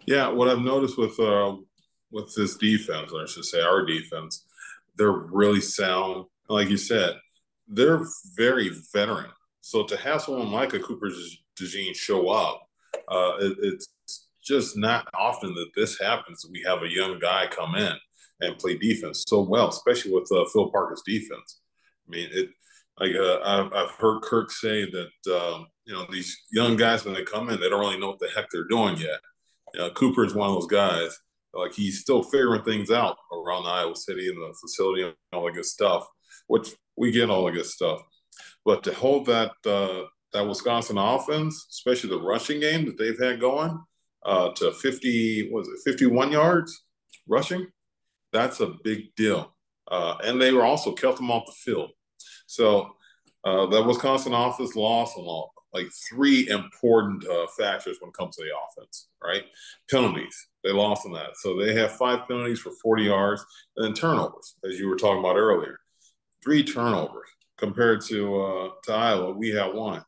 Yeah, 0.05 0.27
what 0.29 0.49
I've 0.49 0.59
noticed 0.59 0.97
with 0.97 1.19
uh, 1.19 1.55
with 2.11 2.33
this 2.35 2.55
defense, 2.57 3.11
or 3.11 3.23
I 3.23 3.25
should 3.25 3.45
say 3.45 3.61
our 3.61 3.85
defense, 3.85 4.45
they're 4.95 5.11
really 5.11 5.61
sound. 5.61 6.25
Like 6.47 6.69
you 6.69 6.77
said, 6.77 7.15
they're 7.67 8.05
very 8.35 8.71
veteran. 8.93 9.31
So 9.61 9.83
to 9.85 9.97
have 9.97 10.21
someone 10.21 10.51
like 10.51 10.73
a 10.73 10.79
Cooper 10.79 11.09
DeJean 11.59 11.95
show 11.95 12.29
up, 12.29 12.67
uh, 13.07 13.33
it, 13.39 13.57
it's 13.61 13.87
just 14.43 14.77
not 14.77 15.07
often 15.15 15.53
that 15.55 15.71
this 15.75 15.99
happens. 15.99 16.45
We 16.51 16.63
have 16.67 16.83
a 16.83 16.91
young 16.91 17.17
guy 17.19 17.47
come 17.47 17.75
in 17.75 17.93
and 18.41 18.57
play 18.57 18.77
defense 18.77 19.23
so 19.27 19.41
well, 19.41 19.69
especially 19.69 20.11
with 20.11 20.31
uh, 20.31 20.45
Phil 20.53 20.69
Parker's 20.69 21.01
defense. 21.05 21.61
I 22.07 22.11
mean, 22.11 22.29
it 22.31 22.49
like 22.99 23.15
uh, 23.15 23.39
I've, 23.43 23.73
I've, 23.73 23.91
heard 23.91 24.21
Kirk 24.21 24.51
say 24.51 24.85
that 24.89 25.35
um, 25.35 25.67
you 25.85 25.93
know 25.93 26.05
these 26.09 26.35
young 26.51 26.77
guys 26.77 27.03
when 27.03 27.13
they 27.13 27.23
come 27.23 27.49
in, 27.49 27.59
they 27.59 27.69
don't 27.69 27.79
really 27.79 27.99
know 27.99 28.09
what 28.09 28.19
the 28.19 28.29
heck 28.35 28.45
they're 28.51 28.67
doing 28.67 28.97
yet. 28.97 29.19
You 29.73 29.81
know, 29.81 29.89
Cooper 29.91 30.23
is 30.23 30.33
one 30.33 30.49
of 30.49 30.55
those 30.55 30.67
guys 30.67 31.17
like 31.53 31.73
he's 31.73 32.01
still 32.01 32.21
figuring 32.21 32.63
things 32.63 32.91
out 32.91 33.17
around 33.31 33.65
Iowa 33.65 33.95
City 33.95 34.27
and 34.27 34.37
the 34.37 34.53
facility 34.61 35.03
and 35.03 35.15
all 35.33 35.45
the 35.45 35.51
good 35.51 35.65
stuff, 35.65 36.05
which 36.47 36.75
we 36.97 37.11
get 37.11 37.29
all 37.29 37.45
the 37.45 37.51
good 37.51 37.65
stuff. 37.65 38.01
But 38.65 38.83
to 38.83 38.93
hold 38.93 39.25
that 39.27 39.51
uh, 39.65 40.03
that 40.33 40.47
Wisconsin 40.47 40.97
offense, 40.97 41.67
especially 41.71 42.09
the 42.09 42.21
rushing 42.21 42.59
game 42.59 42.85
that 42.85 42.97
they've 42.97 43.19
had 43.19 43.39
going, 43.39 43.79
uh, 44.25 44.49
to 44.53 44.71
50 44.71 45.49
was 45.51 45.67
it 45.67 45.89
51 45.89 46.31
yards 46.31 46.85
rushing, 47.27 47.67
that's 48.33 48.59
a 48.59 48.73
big 48.83 49.15
deal. 49.15 49.55
Uh, 49.89 50.17
and 50.23 50.41
they 50.41 50.51
were 50.51 50.65
also 50.65 50.91
kept 50.91 51.17
them 51.17 51.31
off 51.31 51.45
the 51.45 51.51
field. 51.51 51.91
So 52.45 52.95
uh, 53.43 53.67
that 53.67 53.85
Wisconsin 53.85 54.33
offense 54.33 54.75
lost 54.75 55.17
on 55.17 55.49
like 55.73 55.87
three 56.09 56.47
important 56.47 57.27
uh, 57.27 57.45
factors 57.57 57.97
when 57.99 58.09
it 58.09 58.15
comes 58.15 58.37
to 58.37 58.43
the 58.43 58.49
offense, 58.49 59.09
right? 59.21 59.43
Penalties, 59.91 60.47
they 60.63 60.71
lost 60.71 61.05
on 61.05 61.11
that. 61.11 61.35
So 61.35 61.59
they 61.59 61.75
have 61.75 61.91
five 61.91 62.27
penalties 62.27 62.61
for 62.61 62.71
40 62.81 63.03
yards 63.03 63.45
and 63.75 63.85
then 63.85 63.93
turnovers, 63.93 64.55
as 64.63 64.79
you 64.79 64.87
were 64.87 64.95
talking 64.95 65.19
about 65.19 65.35
earlier. 65.35 65.77
Three 66.41 66.63
turnovers 66.63 67.27
compared 67.57 68.01
to 68.05 68.41
uh, 68.41 68.69
to 68.83 68.93
Iowa, 68.93 69.31
we 69.31 69.49
have 69.49 69.73
one. 69.73 70.03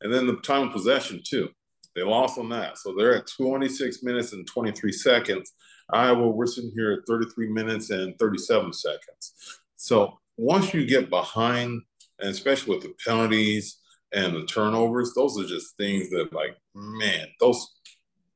And 0.00 0.12
then 0.12 0.26
the 0.26 0.36
time 0.36 0.68
of 0.68 0.72
possession, 0.72 1.20
too. 1.24 1.48
They 1.96 2.04
lost 2.04 2.38
on 2.38 2.48
that. 2.50 2.78
So 2.78 2.94
they're 2.96 3.16
at 3.16 3.26
26 3.26 4.04
minutes 4.04 4.32
and 4.32 4.46
23 4.46 4.92
seconds. 4.92 5.52
Iowa, 5.90 6.28
we're 6.28 6.46
sitting 6.46 6.70
here 6.74 6.92
at 6.92 7.06
33 7.08 7.48
minutes 7.48 7.90
and 7.90 8.16
37 8.18 8.72
seconds. 8.72 9.60
So 9.76 10.18
once 10.38 10.72
you 10.72 10.86
get 10.86 11.10
behind, 11.10 11.82
and 12.20 12.30
especially 12.30 12.74
with 12.74 12.84
the 12.84 12.94
penalties 13.04 13.80
and 14.12 14.34
the 14.34 14.46
turnovers, 14.46 15.12
those 15.14 15.38
are 15.38 15.46
just 15.46 15.76
things 15.76 16.08
that, 16.10 16.32
like, 16.32 16.56
man, 16.74 17.26
those 17.40 17.74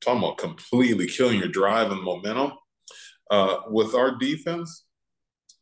talking 0.00 0.22
about 0.22 0.36
completely 0.36 1.06
killing 1.06 1.38
your 1.38 1.48
drive 1.48 1.90
and 1.90 2.02
momentum. 2.02 2.52
Uh, 3.30 3.60
with 3.68 3.94
our 3.94 4.18
defense, 4.18 4.84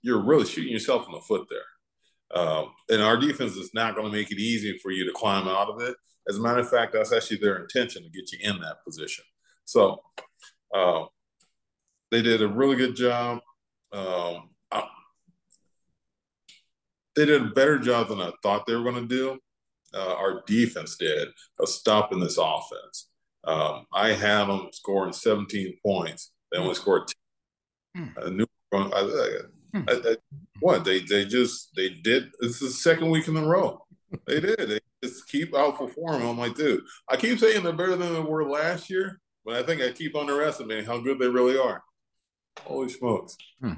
you're 0.03 0.25
really 0.25 0.47
shooting 0.47 0.73
yourself 0.73 1.07
in 1.07 1.13
the 1.13 1.21
foot 1.21 1.47
there. 1.51 2.41
Um, 2.43 2.73
and 2.89 3.03
our 3.03 3.17
defense 3.17 3.53
is 3.53 3.71
not 3.75 3.95
going 3.95 4.11
to 4.11 4.17
make 4.17 4.31
it 4.33 4.39
easy 4.39 4.79
for 4.79 4.91
you 4.91 5.05
to 5.05 5.13
climb 5.13 5.47
out 5.47 5.69
of 5.69 5.81
it. 5.83 5.95
As 6.29 6.37
a 6.37 6.41
matter 6.41 6.61
of 6.61 6.71
fact, 6.71 6.93
that's 6.93 7.13
actually 7.13 7.39
their 7.39 7.59
intention 7.59 8.03
to 8.03 8.11
get 8.11 8.33
you 8.33 8.39
in 8.43 8.61
that 8.61 8.83
position. 8.85 9.25
So 9.67 10.01
uh, 10.75 11.05
they 12.11 12.23
did 12.23 12.43
a 12.43 12.49
really 12.49 12.77
good 12.77 12.97
job. 12.97 13.41
Um, 13.93 14.51
they 17.21 17.27
did 17.27 17.43
a 17.43 17.51
better 17.51 17.79
job 17.79 18.09
than 18.09 18.21
I 18.21 18.33
thought 18.43 18.67
they 18.67 18.75
were 18.75 18.91
going 18.91 19.07
to 19.07 19.15
do. 19.15 19.39
Uh, 19.93 20.15
our 20.15 20.43
defense 20.47 20.97
did 20.97 21.29
of 21.59 21.69
stopping 21.69 22.21
this 22.21 22.39
offense. 22.39 23.09
Um, 23.45 23.87
I 23.93 24.13
had 24.13 24.47
them 24.47 24.69
scoring 24.73 25.13
17 25.13 25.79
points. 25.85 26.33
They 26.51 26.59
only 26.59 26.75
scored 26.75 27.11
10. 27.95 28.15
Mm. 28.15 28.27
I 28.27 28.31
knew, 28.31 28.47
I, 28.73 29.41
I, 29.75 29.93
I, 29.93 30.17
what 30.61 30.85
they 30.85 31.01
they 31.01 31.25
just 31.25 31.71
they 31.77 31.91
did. 31.91 32.31
This 32.41 32.61
is 32.61 32.61
the 32.61 32.71
second 32.71 33.11
week 33.11 33.29
in 33.29 33.37
a 33.37 33.45
row. 33.45 33.85
They 34.27 34.41
did. 34.41 34.59
They 34.59 34.81
just 35.03 35.29
keep 35.29 35.53
outperforming. 35.53 36.29
I'm 36.29 36.39
like, 36.39 36.55
dude, 36.55 36.83
I 37.09 37.17
keep 37.17 37.39
saying 37.39 37.63
they're 37.63 37.73
better 37.73 37.97
than 37.97 38.15
they 38.15 38.21
were 38.21 38.49
last 38.49 38.91
year, 38.91 39.21
but 39.45 39.57
I 39.57 39.63
think 39.63 39.83
I 39.83 39.91
keep 39.91 40.17
underestimating 40.17 40.85
how 40.85 40.99
good 40.99 41.19
they 41.19 41.29
really 41.29 41.59
are. 41.59 41.83
Holy 42.61 42.89
smokes! 42.89 43.37
Hmm. 43.61 43.75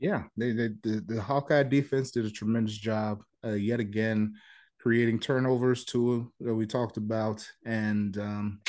Yeah, 0.00 0.24
they, 0.36 0.52
they 0.52 0.68
the, 0.82 1.04
the 1.06 1.20
Hawkeye 1.20 1.62
defense 1.62 2.10
did 2.10 2.24
a 2.24 2.30
tremendous 2.30 2.76
job 2.76 3.22
uh, 3.44 3.52
yet 3.52 3.80
again 3.80 4.34
creating 4.80 5.20
turnovers 5.20 5.84
too 5.84 6.32
that 6.40 6.54
we 6.54 6.66
talked 6.66 6.96
about. 6.96 7.46
And 7.64 8.16
um 8.18 8.60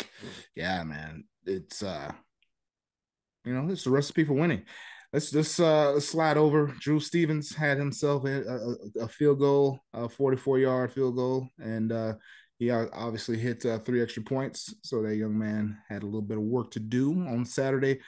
yeah 0.56 0.84
man 0.84 1.24
it's 1.46 1.82
uh 1.82 2.12
you 3.46 3.54
know 3.54 3.72
it's 3.72 3.86
the 3.86 3.90
recipe 3.90 4.26
for 4.26 4.34
winning. 4.34 4.64
Let's 5.14 5.32
just 5.32 5.60
uh 5.60 6.00
slide 6.00 6.38
over. 6.38 6.68
Drew 6.80 7.00
stevens 7.00 7.56
had 7.56 7.78
himself 7.78 8.26
a, 8.26 8.42
a, 8.42 9.04
a 9.04 9.08
field 9.08 9.40
goal 9.40 9.80
a 9.94 10.10
44 10.10 10.60
yard 10.60 10.92
field 10.92 11.16
goal. 11.16 11.48
And 11.60 11.92
uh 11.92 12.14
he 12.60 12.70
obviously 12.70 13.38
hit 13.38 13.66
uh, 13.66 13.80
three 13.80 14.04
extra 14.04 14.22
points. 14.22 14.76
So 14.84 15.02
that 15.02 15.16
young 15.16 15.36
man 15.36 15.80
had 15.90 16.04
a 16.04 16.06
little 16.06 16.22
bit 16.22 16.38
of 16.38 16.44
work 16.44 16.70
to 16.72 16.80
do 16.80 17.14
on 17.14 17.44
saturday. 17.46 18.02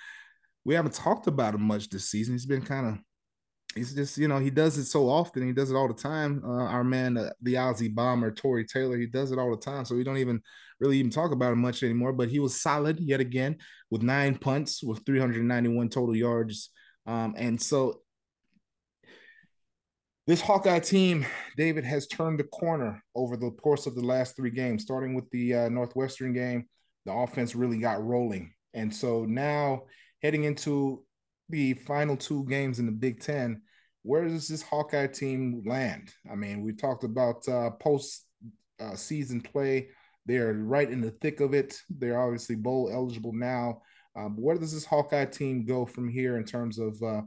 We 0.64 0.76
haven't 0.76 0.94
talked 0.94 1.26
about 1.28 1.56
him 1.56 1.64
much 1.64 1.90
this 1.90 2.10
season. 2.10 2.36
He's 2.36 2.46
been 2.46 2.62
kind 2.62 2.86
of 2.88 2.98
he's 3.76 3.94
just 3.94 4.18
you 4.18 4.28
know 4.28 4.40
he 4.40 4.50
does 4.50 4.78
it 4.78 4.86
so 4.86 5.10
often 5.10 5.46
he 5.46 5.54
does 5.54 5.72
it 5.72 5.76
all 5.76 5.88
the 5.88 5.94
time. 5.94 6.42
Uh, 6.46 6.66
our 6.66 6.84
man 6.84 7.18
uh, 7.18 7.30
the 7.42 7.56
aussie 7.56 7.94
bomber 7.94 8.32
tory 8.32 8.66
taylor 8.66 8.98
he 8.98 9.08
does 9.08 9.32
it 9.32 9.40
all 9.40 9.52
the 9.52 9.62
time 9.62 9.86
so 9.86 9.96
we 9.96 10.04
don't 10.04 10.18
even 10.18 10.42
really 10.80 10.98
even 10.98 11.12
talk 11.12 11.32
about 11.32 11.54
him 11.54 11.60
much 11.60 11.84
anymore 11.84 12.14
but 12.14 12.30
he 12.30 12.40
was 12.40 12.60
solid 12.60 13.00
yet 13.00 13.20
again 13.20 13.58
with 13.90 14.02
nine 14.02 14.36
punts 14.36 14.84
with 14.84 15.06
391 15.06 15.90
total 15.90 16.16
yards. 16.16 16.70
Um, 17.06 17.36
and 17.38 17.62
so 17.62 18.02
this 20.26 20.40
hawkeye 20.40 20.80
team 20.80 21.26
david 21.58 21.84
has 21.84 22.08
turned 22.08 22.40
the 22.40 22.46
corner 22.46 23.04
over 23.14 23.36
the 23.36 23.52
course 23.52 23.88
of 23.88 23.94
the 23.94 24.02
last 24.02 24.38
three 24.38 24.52
games 24.52 24.84
starting 24.84 25.14
with 25.14 25.30
the 25.32 25.54
uh, 25.54 25.70
northwestern 25.70 26.34
game. 26.34 26.66
The 27.06 27.12
offense 27.12 27.54
really 27.54 27.80
got 27.80 28.04
rolling. 28.04 28.54
And 28.74 28.94
so 28.94 29.26
now 29.26 29.84
heading 30.22 30.46
into 30.46 31.04
the 31.54 31.76
final 31.76 32.18
two 32.18 32.44
games 32.46 32.80
in 32.80 32.88
the 32.88 32.92
Big 32.92 33.20
Ten, 33.20 33.62
where 34.02 34.28
does 34.28 34.48
this 34.48 34.64
Hawkeye 34.64 35.06
team 35.06 35.62
land? 35.68 36.12
I 36.30 36.34
mean, 36.34 36.64
we 36.64 36.74
talked 36.74 37.04
about 37.04 37.48
uh, 37.48 37.70
post 37.70 38.26
uh, 38.80 38.96
season 38.96 39.40
play. 39.40 39.90
They're 40.26 40.54
right 40.54 40.90
in 40.90 41.00
the 41.00 41.12
thick 41.12 41.42
of 41.42 41.54
it. 41.54 41.80
They're 41.92 42.20
obviously 42.20 42.56
bowl 42.56 42.90
eligible 42.92 43.34
now. 43.34 43.84
Um, 44.16 44.36
where 44.36 44.58
does 44.58 44.74
this 44.74 44.84
Hawkeye 44.84 45.26
team 45.26 45.64
go 45.64 45.86
from 45.86 46.10
here 46.10 46.38
in 46.38 46.44
terms 46.44 46.80
of 46.80 47.00
uh, 47.04 47.22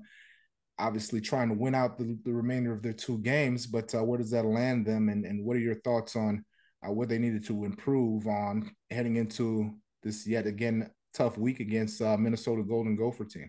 obviously 0.76 1.20
trying 1.20 1.48
to 1.50 1.54
win 1.54 1.76
out 1.76 1.96
the, 1.96 2.18
the 2.24 2.32
remainder 2.32 2.72
of 2.72 2.82
their 2.82 2.94
two 2.94 3.18
games? 3.18 3.64
But 3.64 3.94
uh, 3.94 4.02
where 4.02 4.18
does 4.18 4.32
that 4.32 4.44
land 4.44 4.86
them? 4.86 5.08
And, 5.08 5.24
and 5.24 5.44
what 5.44 5.56
are 5.56 5.60
your 5.60 5.80
thoughts 5.82 6.16
on 6.16 6.44
uh, 6.84 6.90
what 6.90 7.08
they 7.08 7.18
needed 7.18 7.46
to 7.46 7.64
improve 7.64 8.26
on 8.26 8.72
heading 8.90 9.14
into 9.14 9.70
this 10.02 10.26
yet 10.26 10.48
again 10.48 10.90
tough 11.14 11.38
week 11.38 11.60
against 11.60 12.02
uh, 12.02 12.16
Minnesota 12.16 12.64
Golden 12.64 12.96
Gopher 12.96 13.24
team? 13.24 13.48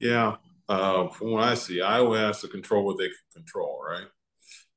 Yeah, 0.00 0.36
uh, 0.68 1.08
from 1.08 1.32
what 1.32 1.44
I 1.44 1.54
see, 1.54 1.82
Iowa 1.82 2.18
has 2.18 2.40
to 2.40 2.48
control 2.48 2.84
what 2.84 2.96
they 2.96 3.08
can 3.08 3.42
control, 3.42 3.82
right? 3.86 4.06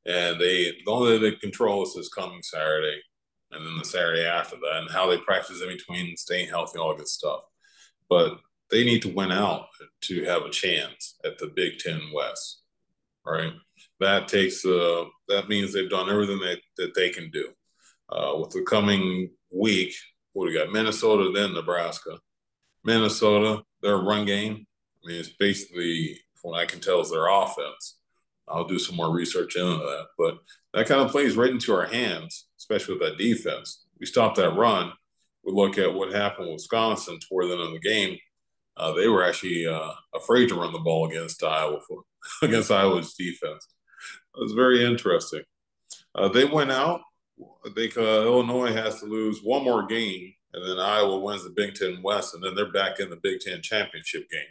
And 0.06 0.40
they 0.40 0.74
the 0.86 0.92
only 0.92 1.18
they 1.18 1.32
control 1.32 1.84
is 1.84 1.94
this 1.96 2.10
coming 2.10 2.42
Saturday, 2.44 3.00
and 3.52 3.66
then 3.66 3.78
the 3.78 3.86
Saturday 3.86 4.26
after 4.26 4.58
that, 4.58 4.82
and 4.82 4.92
how 4.92 5.10
they 5.10 5.18
practice 5.20 5.62
in 5.62 5.70
between, 5.70 6.18
staying 6.18 6.50
healthy, 6.50 6.78
all 6.78 6.96
good 6.96 7.08
stuff. 7.08 7.42
But 8.10 8.40
they 8.70 8.84
need 8.84 9.02
to 9.04 9.14
win 9.14 9.32
out 9.32 9.68
to 10.02 10.26
have 10.26 10.42
a 10.42 10.50
chance 10.50 11.16
at 11.24 11.38
the 11.38 11.48
Big 11.56 11.78
Ten 11.80 12.02
West, 12.14 12.64
right? 13.26 13.54
That 14.02 14.28
takes 14.28 14.66
uh, 14.66 15.06
that 15.30 15.48
means 15.48 15.72
they've 15.72 15.90
done 15.90 16.10
everything 16.10 16.40
that, 16.40 16.60
that 16.78 16.96
they 16.96 17.12
can 17.12 17.30
do. 17.30 17.50
Uh, 18.10 18.38
with 18.40 18.50
the 18.50 18.64
coming 18.64 19.30
week, 19.52 19.94
what 20.34 20.46
do 20.46 20.52
we 20.52 20.58
got? 20.58 20.74
Minnesota, 20.74 21.32
then 21.34 21.54
Nebraska. 21.54 22.20
Minnesota, 22.84 23.64
their 23.82 23.98
run 23.98 24.26
game 24.26 24.66
I 25.04 25.08
mean, 25.08 25.20
it's 25.20 25.30
basically, 25.30 26.20
what 26.42 26.60
I 26.60 26.66
can 26.66 26.80
tell, 26.80 27.02
is 27.02 27.12
their 27.12 27.28
offense. 27.28 27.98
I'll 28.48 28.68
do 28.68 28.80
some 28.80 28.96
more 28.96 29.14
research 29.14 29.56
into 29.56 29.78
that, 29.78 30.08
but 30.18 30.40
that 30.74 30.88
kind 30.88 31.02
of 31.02 31.12
plays 31.12 31.38
right 31.38 31.50
into 31.50 31.74
our 31.74 31.86
hands, 31.86 32.48
especially 32.60 32.96
with 32.96 33.04
that 33.04 33.18
defense. 33.18 33.86
We 34.00 34.06
stop 34.06 34.36
that 34.36 34.56
run. 34.56 34.92
We 35.44 35.54
look 35.54 35.78
at 35.78 35.94
what 35.94 36.14
happened 36.14 36.48
with 36.48 36.56
Wisconsin 36.56 37.20
toward 37.20 37.48
the 37.48 37.54
end 37.54 37.62
of 37.62 37.72
the 37.72 37.80
game. 37.80 38.18
Uh, 38.76 38.94
they 38.94 39.08
were 39.08 39.24
actually 39.24 39.68
uh, 39.68 39.92
afraid 40.16 40.50
to 40.50 40.56
run 40.56 40.74
the 40.74 40.80
ball 40.80 41.08
against 41.08 41.44
Iowa 41.44 41.80
for 41.88 42.04
against 42.42 42.72
Iowa's 42.72 43.14
defense. 43.14 43.68
It 44.36 44.42
was 44.42 44.54
very 44.54 44.84
interesting. 44.84 45.44
Uh, 46.16 46.28
they 46.28 46.46
went 46.46 46.72
out. 46.72 47.02
I 47.66 47.70
think 47.76 47.98
uh, 47.98 48.02
Illinois 48.02 48.74
has 48.74 49.00
to 49.00 49.06
lose 49.06 49.40
one 49.42 49.64
more 49.64 49.86
game, 49.86 50.34
and 50.54 50.68
then 50.68 50.80
Iowa 50.80 51.20
wins 51.20 51.44
the 51.44 51.50
Big 51.50 51.76
Ten 51.76 52.02
West, 52.02 52.34
and 52.34 52.44
then 52.44 52.56
they're 52.56 52.72
back 52.72 53.00
in 53.00 53.10
the 53.10 53.20
Big 53.22 53.40
Ten 53.40 53.62
championship 53.62 54.30
game. 54.30 54.42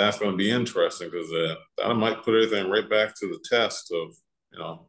That's 0.00 0.18
going 0.18 0.30
to 0.30 0.36
be 0.36 0.50
interesting 0.50 1.10
because 1.10 1.30
uh, 1.82 1.94
might 1.94 2.22
put 2.22 2.34
everything 2.34 2.70
right 2.70 2.88
back 2.88 3.14
to 3.16 3.28
the 3.28 3.38
test 3.48 3.92
of, 3.92 4.14
you 4.52 4.58
know, 4.58 4.86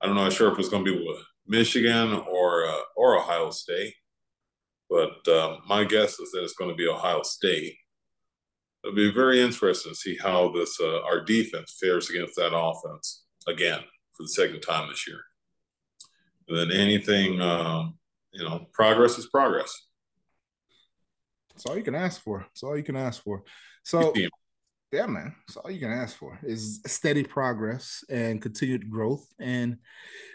I 0.00 0.06
don't 0.06 0.16
know, 0.16 0.28
sure 0.28 0.52
if 0.52 0.58
it's 0.58 0.68
going 0.68 0.84
to 0.84 0.92
be 0.92 1.06
with 1.06 1.18
Michigan 1.46 2.14
or 2.14 2.66
uh, 2.66 2.80
or 2.96 3.18
Ohio 3.18 3.50
State, 3.50 3.94
but 4.90 5.26
um, 5.28 5.58
my 5.68 5.84
guess 5.84 6.18
is 6.18 6.30
that 6.32 6.42
it's 6.42 6.54
going 6.54 6.70
to 6.70 6.76
be 6.76 6.88
Ohio 6.88 7.22
State. 7.22 7.76
It'll 8.82 8.96
be 8.96 9.12
very 9.12 9.40
interesting 9.40 9.92
to 9.92 9.96
see 9.96 10.18
how 10.20 10.52
this 10.52 10.78
uh, 10.80 11.02
our 11.02 11.20
defense 11.20 11.78
fares 11.80 12.10
against 12.10 12.36
that 12.36 12.56
offense 12.56 13.24
again 13.46 13.80
for 14.12 14.24
the 14.24 14.28
second 14.28 14.60
time 14.60 14.88
this 14.88 15.06
year. 15.06 15.20
And 16.48 16.58
then 16.58 16.76
anything, 16.76 17.40
um, 17.40 17.98
you 18.32 18.44
know, 18.44 18.66
progress 18.72 19.16
is 19.16 19.26
progress. 19.26 19.86
That's 21.50 21.66
all 21.66 21.76
you 21.76 21.84
can 21.84 21.94
ask 21.94 22.20
for. 22.20 22.40
That's 22.40 22.62
all 22.62 22.76
you 22.76 22.82
can 22.82 22.96
ask 22.96 23.22
for. 23.22 23.44
So, 23.84 24.12
yeah, 24.92 25.06
man, 25.06 25.34
that's 25.46 25.56
all 25.56 25.70
you 25.70 25.80
can 25.80 25.90
ask 25.92 26.16
for 26.16 26.38
is 26.42 26.80
steady 26.86 27.24
progress 27.24 28.04
and 28.08 28.40
continued 28.40 28.88
growth. 28.90 29.26
And 29.40 29.78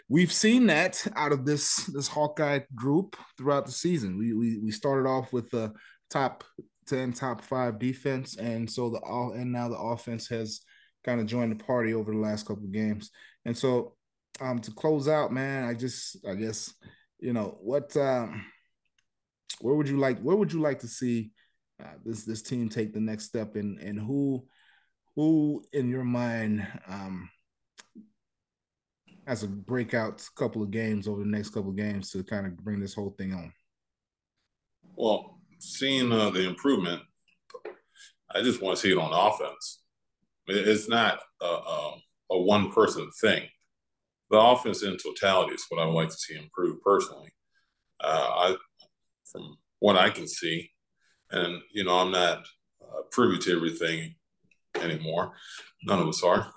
we've 0.08 0.32
seen 0.32 0.66
that 0.66 1.06
out 1.16 1.32
of 1.32 1.44
this 1.46 1.86
this 1.86 2.08
Hawkeye 2.08 2.60
group 2.74 3.16
throughout 3.38 3.66
the 3.66 3.72
season. 3.72 4.18
We 4.18 4.32
we, 4.34 4.58
we 4.58 4.70
started 4.70 5.08
off 5.08 5.32
with 5.32 5.50
the 5.50 5.72
top 6.10 6.44
10, 6.88 7.12
top 7.12 7.42
five 7.42 7.78
defense, 7.78 8.36
and 8.36 8.70
so 8.70 8.90
the 8.90 8.98
all 8.98 9.32
and 9.32 9.50
now 9.52 9.68
the 9.68 9.78
offense 9.78 10.28
has 10.28 10.60
kind 11.04 11.20
of 11.20 11.26
joined 11.26 11.52
the 11.52 11.64
party 11.64 11.94
over 11.94 12.12
the 12.12 12.18
last 12.18 12.46
couple 12.46 12.64
of 12.64 12.72
games. 12.72 13.10
And 13.46 13.56
so 13.56 13.94
um 14.40 14.58
to 14.60 14.70
close 14.72 15.08
out, 15.08 15.32
man, 15.32 15.64
I 15.64 15.74
just 15.74 16.18
I 16.28 16.34
guess 16.34 16.74
you 17.18 17.32
know 17.32 17.58
what 17.62 17.96
um 17.96 18.44
where 19.60 19.74
would 19.74 19.88
you 19.88 19.98
like 19.98 20.20
where 20.20 20.36
would 20.36 20.52
you 20.52 20.60
like 20.60 20.80
to 20.80 20.88
see 20.88 21.30
uh, 21.80 21.94
this 22.04 22.24
this 22.24 22.42
team 22.42 22.68
take 22.68 22.92
the 22.92 23.00
next 23.00 23.24
step 23.24 23.56
and 23.56 23.78
and 23.78 23.98
who 23.98 24.44
who 25.16 25.64
in 25.72 25.88
your 25.88 26.04
mind 26.04 26.66
um 26.88 27.28
has 29.26 29.42
a 29.42 29.48
breakout 29.48 30.26
couple 30.36 30.62
of 30.62 30.70
games 30.70 31.06
over 31.06 31.20
the 31.20 31.28
next 31.28 31.50
couple 31.50 31.70
of 31.70 31.76
games 31.76 32.10
to 32.10 32.24
kind 32.24 32.46
of 32.46 32.56
bring 32.56 32.80
this 32.80 32.94
whole 32.94 33.14
thing 33.16 33.32
on? 33.32 33.52
Well 34.96 35.40
seeing 35.60 36.10
uh, 36.10 36.30
the 36.30 36.48
improvement 36.48 37.02
i 38.34 38.42
just 38.42 38.62
want 38.62 38.76
to 38.76 38.80
see 38.80 38.92
it 38.92 38.98
on 38.98 39.12
offense. 39.12 39.82
It's 40.46 40.88
not 40.88 41.20
a, 41.40 41.44
a, 41.46 41.96
a 42.32 42.40
one 42.40 42.72
person 42.72 43.08
thing. 43.20 43.46
The 44.30 44.38
offense 44.38 44.82
in 44.82 44.96
totality 44.96 45.54
is 45.54 45.64
what 45.68 45.80
i 45.80 45.86
would 45.86 45.94
like 45.94 46.08
to 46.08 46.16
see 46.16 46.36
improve 46.36 46.80
personally. 46.82 47.30
Uh, 48.02 48.28
I, 48.30 48.56
from 49.30 49.56
what 49.80 49.96
i 49.96 50.10
can 50.10 50.26
see 50.26 50.70
and, 51.30 51.60
you 51.72 51.84
know, 51.84 51.98
I'm 51.98 52.10
not 52.10 52.46
uh, 52.82 53.02
privy 53.10 53.38
to 53.38 53.56
everything 53.56 54.14
anymore. 54.80 55.32
None 55.84 56.00
of 56.00 56.08
us 56.08 56.22
are. 56.22 56.52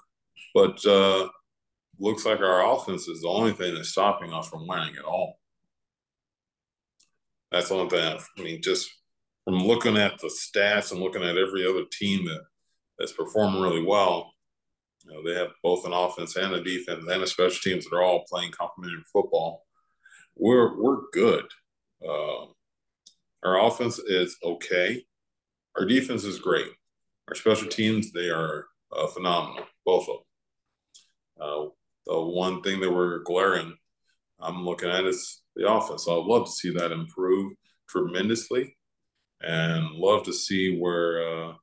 But 0.53 0.85
uh, 0.85 1.29
looks 1.99 2.25
like 2.25 2.39
our 2.39 2.75
offense 2.75 3.07
is 3.07 3.21
the 3.21 3.27
only 3.27 3.53
thing 3.53 3.73
that's 3.73 3.89
stopping 3.89 4.33
us 4.33 4.47
from 4.47 4.67
winning 4.67 4.95
at 4.97 5.05
all. 5.05 5.39
That's 7.51 7.69
the 7.69 7.75
only 7.75 7.89
thing. 7.89 8.19
I 8.37 8.41
mean, 8.41 8.61
just 8.61 8.89
from 9.45 9.59
looking 9.59 9.97
at 9.97 10.19
the 10.19 10.27
stats 10.27 10.91
and 10.91 11.01
looking 11.01 11.23
at 11.23 11.37
every 11.37 11.67
other 11.67 11.83
team 11.91 12.25
that 12.25 12.41
that's 12.97 13.13
performing 13.13 13.61
really 13.61 13.83
well, 13.83 14.31
you 15.05 15.11
know, 15.11 15.23
they 15.23 15.37
have 15.37 15.51
both 15.61 15.85
an 15.85 15.93
offense 15.93 16.35
and 16.35 16.53
a 16.53 16.63
defense 16.63 17.05
and 17.07 17.23
a 17.23 17.27
special 17.27 17.59
teams 17.61 17.85
that 17.85 17.95
are 17.95 18.03
all 18.03 18.25
playing 18.29 18.51
complementary 18.51 19.03
football. 19.11 19.65
We're 20.35 20.81
we're 20.81 21.09
good. 21.11 21.45
Uh, 22.07 22.45
our 23.43 23.65
offense 23.65 23.99
is 23.99 24.37
okay. 24.43 25.03
Our 25.77 25.85
defense 25.85 26.23
is 26.23 26.39
great. 26.39 26.67
Our 27.27 27.35
special 27.35 27.67
teams, 27.67 28.11
they 28.11 28.29
are 28.29 28.65
uh, 28.95 29.07
phenomenal, 29.07 29.65
both 29.85 30.07
of 30.09 30.17
them. 30.17 30.23
Uh, 31.41 31.69
the 32.05 32.21
one 32.21 32.61
thing 32.61 32.79
that 32.81 32.91
we're 32.91 33.19
glaring, 33.19 33.75
I'm 34.39 34.65
looking 34.65 34.89
at 34.89 35.05
is 35.05 35.41
the 35.55 35.69
offense. 35.69 36.07
I'd 36.07 36.13
love 36.13 36.45
to 36.45 36.51
see 36.51 36.71
that 36.73 36.91
improve 36.91 37.53
tremendously 37.89 38.75
and 39.41 39.91
love 39.91 40.23
to 40.23 40.33
see 40.33 40.77
where 40.79 41.21
uh, 41.27 41.53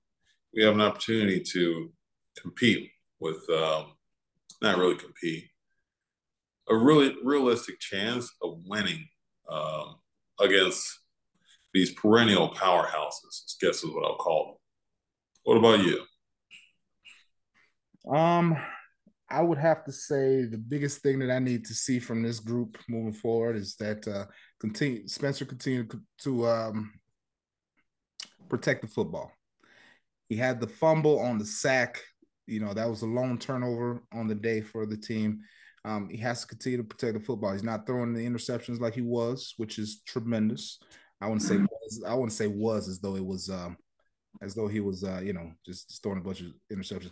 we 0.55 0.63
have 0.63 0.75
an 0.75 0.81
opportunity 0.81 1.41
to 1.53 1.93
compete 2.39 2.91
with, 3.21 3.49
um, 3.51 3.93
not 4.63 4.79
really 4.79 4.97
compete, 4.97 5.45
a 6.69 6.77
really 6.77 7.17
realistic 7.23 7.79
chance 7.81 8.31
of 8.43 8.61
winning 8.67 9.07
um, 9.51 9.97
against 10.41 11.01
these 11.73 11.93
perennial 11.93 12.51
powerhouses. 12.51 13.45
I 13.63 13.67
guess 13.67 13.85
is 13.85 13.91
what 13.91 14.05
I'll 14.05 14.17
call 14.17 14.47
them. 14.47 14.55
What 15.45 15.57
about 15.59 15.85
you? 15.87 16.01
Um, 18.13 18.57
I 19.31 19.43
would 19.43 19.59
have 19.59 19.85
to 19.85 19.93
say 19.93 20.45
the 20.45 20.59
biggest 20.59 21.03
thing 21.03 21.21
that 21.21 21.31
I 21.31 21.39
need 21.39 21.65
to 21.67 21.75
see 21.75 21.99
from 22.01 22.23
this 22.23 22.41
group 22.41 22.79
moving 22.89 23.13
forward 23.13 23.57
is 23.57 23.77
that 23.77 24.07
uh, 24.09 24.27
continue 24.59 25.07
Spencer 25.07 25.45
continue 25.45 25.87
to 26.23 26.49
um, 26.49 26.93
protect 28.49 28.83
the 28.83 28.89
football. 28.89 29.31
He 30.29 30.37
had 30.37 30.61
the 30.61 30.67
fumble 30.67 31.21
on 31.21 31.39
the 31.39 31.45
sack. 31.45 32.03
You 32.47 32.61
know 32.61 32.75
that 32.75 32.91
was 32.91 33.03
a 33.03 33.07
lone 33.07 33.39
turnover 33.39 34.03
on 34.13 34.27
the 34.27 34.35
day 34.35 34.61
for 34.61 34.85
the 34.87 34.97
team. 34.97 35.41
Um, 35.85 36.09
he 36.11 36.19
has 36.19 36.43
to 36.43 36.47
continue 36.49 36.79
to 36.79 36.85
protect 36.85 37.15
the 37.15 37.25
football. 37.25 37.53
He's 37.53 37.63
not 37.63 37.87
throwing 37.87 38.13
the 38.13 38.27
interceptions 38.27 38.81
like 38.81 38.95
he 38.95 39.01
was, 39.01 39.55
which 39.57 39.79
is 39.79 40.03
tremendous. 40.05 40.79
I 41.21 41.27
wouldn't 41.27 41.43
say 41.43 41.57
was, 41.57 42.03
I 42.07 42.15
wouldn't 42.15 42.33
say 42.33 42.47
was 42.47 42.89
as 42.89 42.99
though 42.99 43.17
it 43.17 43.25
was 43.25 43.51
um, 43.51 43.77
as 44.43 44.55
though 44.55 44.69
he 44.69 44.81
was 44.81 45.05
uh, 45.05 45.21
you 45.23 45.33
know 45.33 45.53
just 45.65 46.03
throwing 46.03 46.19
a 46.19 46.23
bunch 46.23 46.41
of 46.41 46.49
interceptions. 46.73 47.11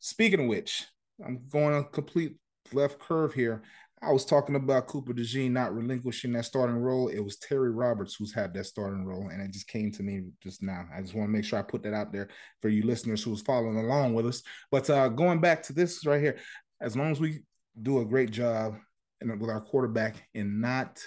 Speaking 0.00 0.40
of 0.40 0.46
which, 0.46 0.84
I'm 1.24 1.42
going 1.50 1.74
a 1.74 1.84
complete 1.84 2.36
left 2.72 2.98
curve 2.98 3.34
here. 3.34 3.62
I 4.02 4.12
was 4.12 4.26
talking 4.26 4.56
about 4.56 4.88
Cooper 4.88 5.14
DeJean 5.14 5.52
not 5.52 5.74
relinquishing 5.74 6.32
that 6.32 6.44
starting 6.44 6.76
role. 6.76 7.08
It 7.08 7.20
was 7.20 7.38
Terry 7.38 7.70
Roberts 7.70 8.14
who's 8.14 8.34
had 8.34 8.52
that 8.54 8.66
starting 8.66 9.06
role, 9.06 9.28
and 9.32 9.40
it 9.40 9.52
just 9.52 9.68
came 9.68 9.90
to 9.92 10.02
me 10.02 10.26
just 10.42 10.62
now. 10.62 10.86
I 10.94 11.00
just 11.00 11.14
want 11.14 11.28
to 11.28 11.32
make 11.32 11.44
sure 11.44 11.58
I 11.58 11.62
put 11.62 11.82
that 11.84 11.94
out 11.94 12.12
there 12.12 12.28
for 12.60 12.68
you 12.68 12.84
listeners 12.84 13.22
who 13.22 13.30
was 13.30 13.40
following 13.40 13.78
along 13.78 14.14
with 14.14 14.26
us. 14.26 14.42
But 14.70 14.88
uh, 14.90 15.08
going 15.08 15.40
back 15.40 15.62
to 15.64 15.72
this 15.72 16.04
right 16.04 16.20
here, 16.20 16.36
as 16.80 16.94
long 16.94 17.10
as 17.10 17.20
we 17.20 17.42
do 17.80 18.00
a 18.00 18.04
great 18.04 18.30
job 18.30 18.76
and 19.20 19.40
with 19.40 19.50
our 19.50 19.62
quarterback 19.62 20.28
and 20.34 20.60
not 20.60 21.02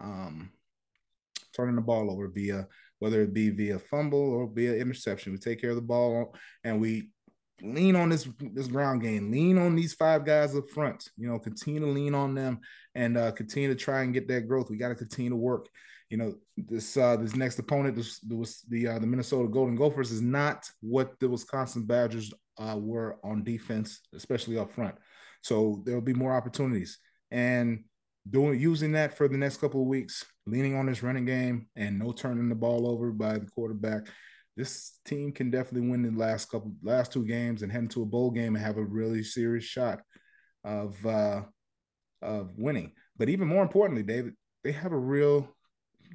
um, 0.00 0.50
turning 1.54 1.76
the 1.76 1.82
ball 1.82 2.10
over 2.10 2.28
via 2.28 2.66
whether 2.98 3.22
it 3.22 3.34
be 3.34 3.50
via 3.50 3.78
fumble 3.78 4.32
or 4.32 4.48
via 4.52 4.74
interception. 4.74 5.32
We 5.32 5.38
take 5.38 5.60
care 5.60 5.70
of 5.70 5.76
the 5.76 5.82
ball 5.82 6.34
and 6.62 6.80
we 6.80 7.10
lean 7.60 7.96
on 7.96 8.08
this 8.08 8.28
this 8.52 8.68
ground 8.68 9.02
game, 9.02 9.30
lean 9.30 9.58
on 9.58 9.74
these 9.74 9.94
five 9.94 10.24
guys 10.24 10.56
up 10.56 10.68
front. 10.70 11.08
You 11.16 11.28
know, 11.28 11.38
continue 11.38 11.80
to 11.80 11.86
lean 11.86 12.14
on 12.14 12.34
them 12.34 12.60
and 12.94 13.16
uh, 13.16 13.32
continue 13.32 13.68
to 13.68 13.74
try 13.74 14.02
and 14.02 14.14
get 14.14 14.28
that 14.28 14.48
growth. 14.48 14.70
We 14.70 14.76
got 14.76 14.90
to 14.90 14.94
continue 14.94 15.30
to 15.30 15.36
work. 15.36 15.68
You 16.10 16.18
know, 16.18 16.34
this 16.56 16.96
uh, 16.96 17.16
this 17.16 17.34
next 17.34 17.58
opponent, 17.58 17.96
this, 17.96 18.20
was 18.28 18.62
the 18.68 18.88
uh, 18.88 18.98
the 18.98 19.06
Minnesota 19.06 19.48
Golden 19.48 19.76
Gophers, 19.76 20.12
is 20.12 20.20
not 20.22 20.68
what 20.80 21.18
the 21.20 21.28
Wisconsin 21.28 21.84
Badgers 21.84 22.32
uh, 22.58 22.76
were 22.78 23.18
on 23.24 23.44
defense, 23.44 24.00
especially 24.14 24.58
up 24.58 24.72
front. 24.72 24.94
So 25.42 25.82
there 25.84 25.94
will 25.94 26.02
be 26.02 26.14
more 26.14 26.34
opportunities 26.36 26.98
and 27.32 27.84
doing 28.28 28.58
using 28.58 28.92
that 28.92 29.16
for 29.16 29.28
the 29.28 29.36
next 29.36 29.58
couple 29.58 29.80
of 29.80 29.88
weeks, 29.88 30.24
leaning 30.46 30.74
on 30.74 30.86
this 30.86 31.02
running 31.02 31.24
game 31.24 31.68
and 31.76 31.98
no 31.98 32.12
turning 32.12 32.48
the 32.48 32.54
ball 32.54 32.86
over 32.86 33.10
by 33.10 33.38
the 33.38 33.46
quarterback. 33.46 34.06
This 34.56 34.98
team 35.04 35.32
can 35.32 35.50
definitely 35.50 35.88
win 35.88 36.02
the 36.02 36.10
last 36.10 36.50
couple 36.50 36.72
last 36.82 37.12
two 37.12 37.24
games 37.24 37.62
and 37.62 37.72
head 37.72 37.82
into 37.82 38.02
a 38.02 38.06
bowl 38.06 38.30
game 38.30 38.54
and 38.54 38.64
have 38.64 38.76
a 38.76 38.84
really 38.84 39.22
serious 39.22 39.64
shot 39.64 40.00
of 40.64 41.04
uh 41.06 41.42
of 42.20 42.50
winning. 42.56 42.92
But 43.16 43.28
even 43.28 43.48
more 43.48 43.62
importantly, 43.62 44.02
David, 44.02 44.34
they 44.62 44.72
have 44.72 44.92
a 44.92 44.98
real 44.98 45.48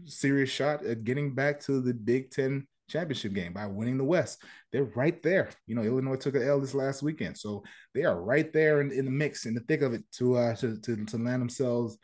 serious 0.06 0.50
shot 0.50 0.86
at 0.86 1.04
getting 1.04 1.34
back 1.36 1.60
to 1.62 1.82
the 1.82 1.94
Big 1.94 2.30
Ten 2.32 2.68
championship 2.88 3.34
game 3.34 3.54
by 3.54 3.66
winning 3.66 3.98
the 3.98 4.04
West. 4.04 4.44
They're 4.72 4.92
right 4.96 5.22
there. 5.24 5.50
You 5.66 5.76
know, 5.76 5.84
Illinois 5.84 6.16
took 6.16 6.36
an 6.36 6.48
L 6.48 6.60
this 6.60 6.74
last 6.74 7.04
weekend, 7.04 7.38
so 7.38 7.64
they 7.94 8.04
are 8.04 8.22
right 8.22 8.52
there 8.54 8.82
in, 8.82 8.92
in 8.92 9.06
the 9.06 9.12
mix, 9.12 9.46
in 9.46 9.54
the 9.54 9.62
thick 9.62 9.82
of 9.82 9.94
it, 9.94 10.04
to 10.14 10.38
uh, 10.38 10.56
to 10.56 10.80
to, 10.82 11.06
to 11.06 11.18
land 11.18 11.42
themselves 11.42 11.98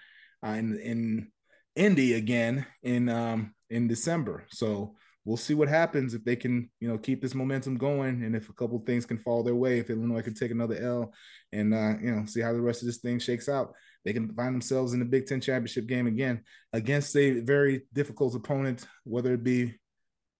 uh, 0.45 0.51
in 0.51 0.77
in 0.79 1.31
Indy 1.75 2.13
again 2.13 2.65
in 2.83 3.09
um 3.09 3.53
in 3.69 3.87
December. 3.87 4.45
So 4.49 4.95
we'll 5.25 5.37
see 5.37 5.53
what 5.53 5.69
happens 5.69 6.13
if 6.13 6.23
they 6.25 6.35
can, 6.35 6.69
you 6.79 6.87
know, 6.87 6.97
keep 6.97 7.21
this 7.21 7.33
momentum 7.33 7.77
going, 7.77 8.23
and 8.23 8.35
if 8.35 8.49
a 8.49 8.53
couple 8.53 8.77
things 8.79 9.05
can 9.05 9.17
fall 9.17 9.43
their 9.43 9.55
way, 9.55 9.79
if 9.79 9.89
Illinois 9.89 10.21
can 10.21 10.33
take 10.33 10.51
another 10.51 10.75
L, 10.75 11.13
and 11.51 11.73
uh, 11.73 11.95
you 12.01 12.13
know, 12.13 12.25
see 12.25 12.41
how 12.41 12.53
the 12.53 12.61
rest 12.61 12.81
of 12.81 12.87
this 12.87 12.97
thing 12.97 13.19
shakes 13.19 13.49
out. 13.49 13.73
They 14.05 14.11
can 14.11 14.33
find 14.33 14.53
themselves 14.53 14.91
in 14.91 14.99
the 14.99 15.05
Big 15.05 15.27
Ten 15.27 15.39
championship 15.39 15.87
game 15.87 16.07
again 16.07 16.43
against 16.73 17.15
a 17.15 17.39
very 17.39 17.83
difficult 17.93 18.35
opponent, 18.35 18.85
whether 19.05 19.33
it 19.33 19.43
be 19.43 19.75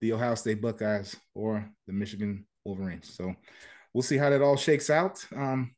the 0.04 0.12
Ohio 0.12 0.34
State 0.34 0.60
Buckeyes 0.60 1.16
or 1.34 1.66
the 1.86 1.92
Michigan 1.94 2.46
Wolverines. 2.62 3.14
So 3.14 3.34
we'll 3.94 4.02
see 4.02 4.18
how 4.18 4.28
that 4.28 4.42
all 4.42 4.56
shakes 4.56 4.90
out. 4.90 5.24
Um, 5.34 5.74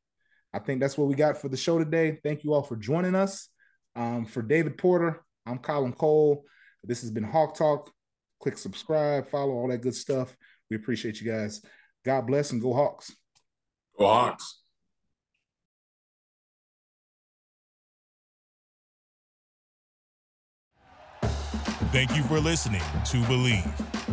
I 0.53 0.59
think 0.59 0.81
that's 0.81 0.99
what 0.99 1.07
we 1.07 1.15
got 1.15 1.41
for 1.41 1.49
the 1.49 1.57
show 1.57 1.79
today. 1.79 2.19
Thank 2.25 2.43
you 2.43 2.53
all 2.53 2.65
for 2.65 2.75
joining 2.75 3.15
us. 3.15 3.49
Um, 3.95 4.27
for 4.27 4.43
David 4.43 4.79
Porter, 4.79 5.23
I'm 5.47 5.59
Colin 5.59 5.93
Cole. 5.93 6.45
This 6.83 7.03
has 7.03 7.13
been 7.13 7.23
Hawk 7.23 7.57
Talk. 7.57 7.93
Click 8.43 8.59
subscribe, 8.59 9.31
follow 9.31 9.53
all 9.53 9.69
that 9.69 9.79
good 9.79 9.95
stuff. 9.95 10.37
We 10.71 10.77
appreciate 10.77 11.21
you 11.21 11.31
guys. 11.31 11.63
God 12.05 12.27
bless 12.27 12.51
and 12.51 12.61
go 12.61 12.75
Hawks. 12.75 13.15
Go 13.97 14.07
Hawks. 14.07 14.61
Thank 21.93 22.15
you 22.17 22.25
for 22.25 22.41
listening 22.41 22.83
to 23.07 23.17
Bleav. 23.23 24.06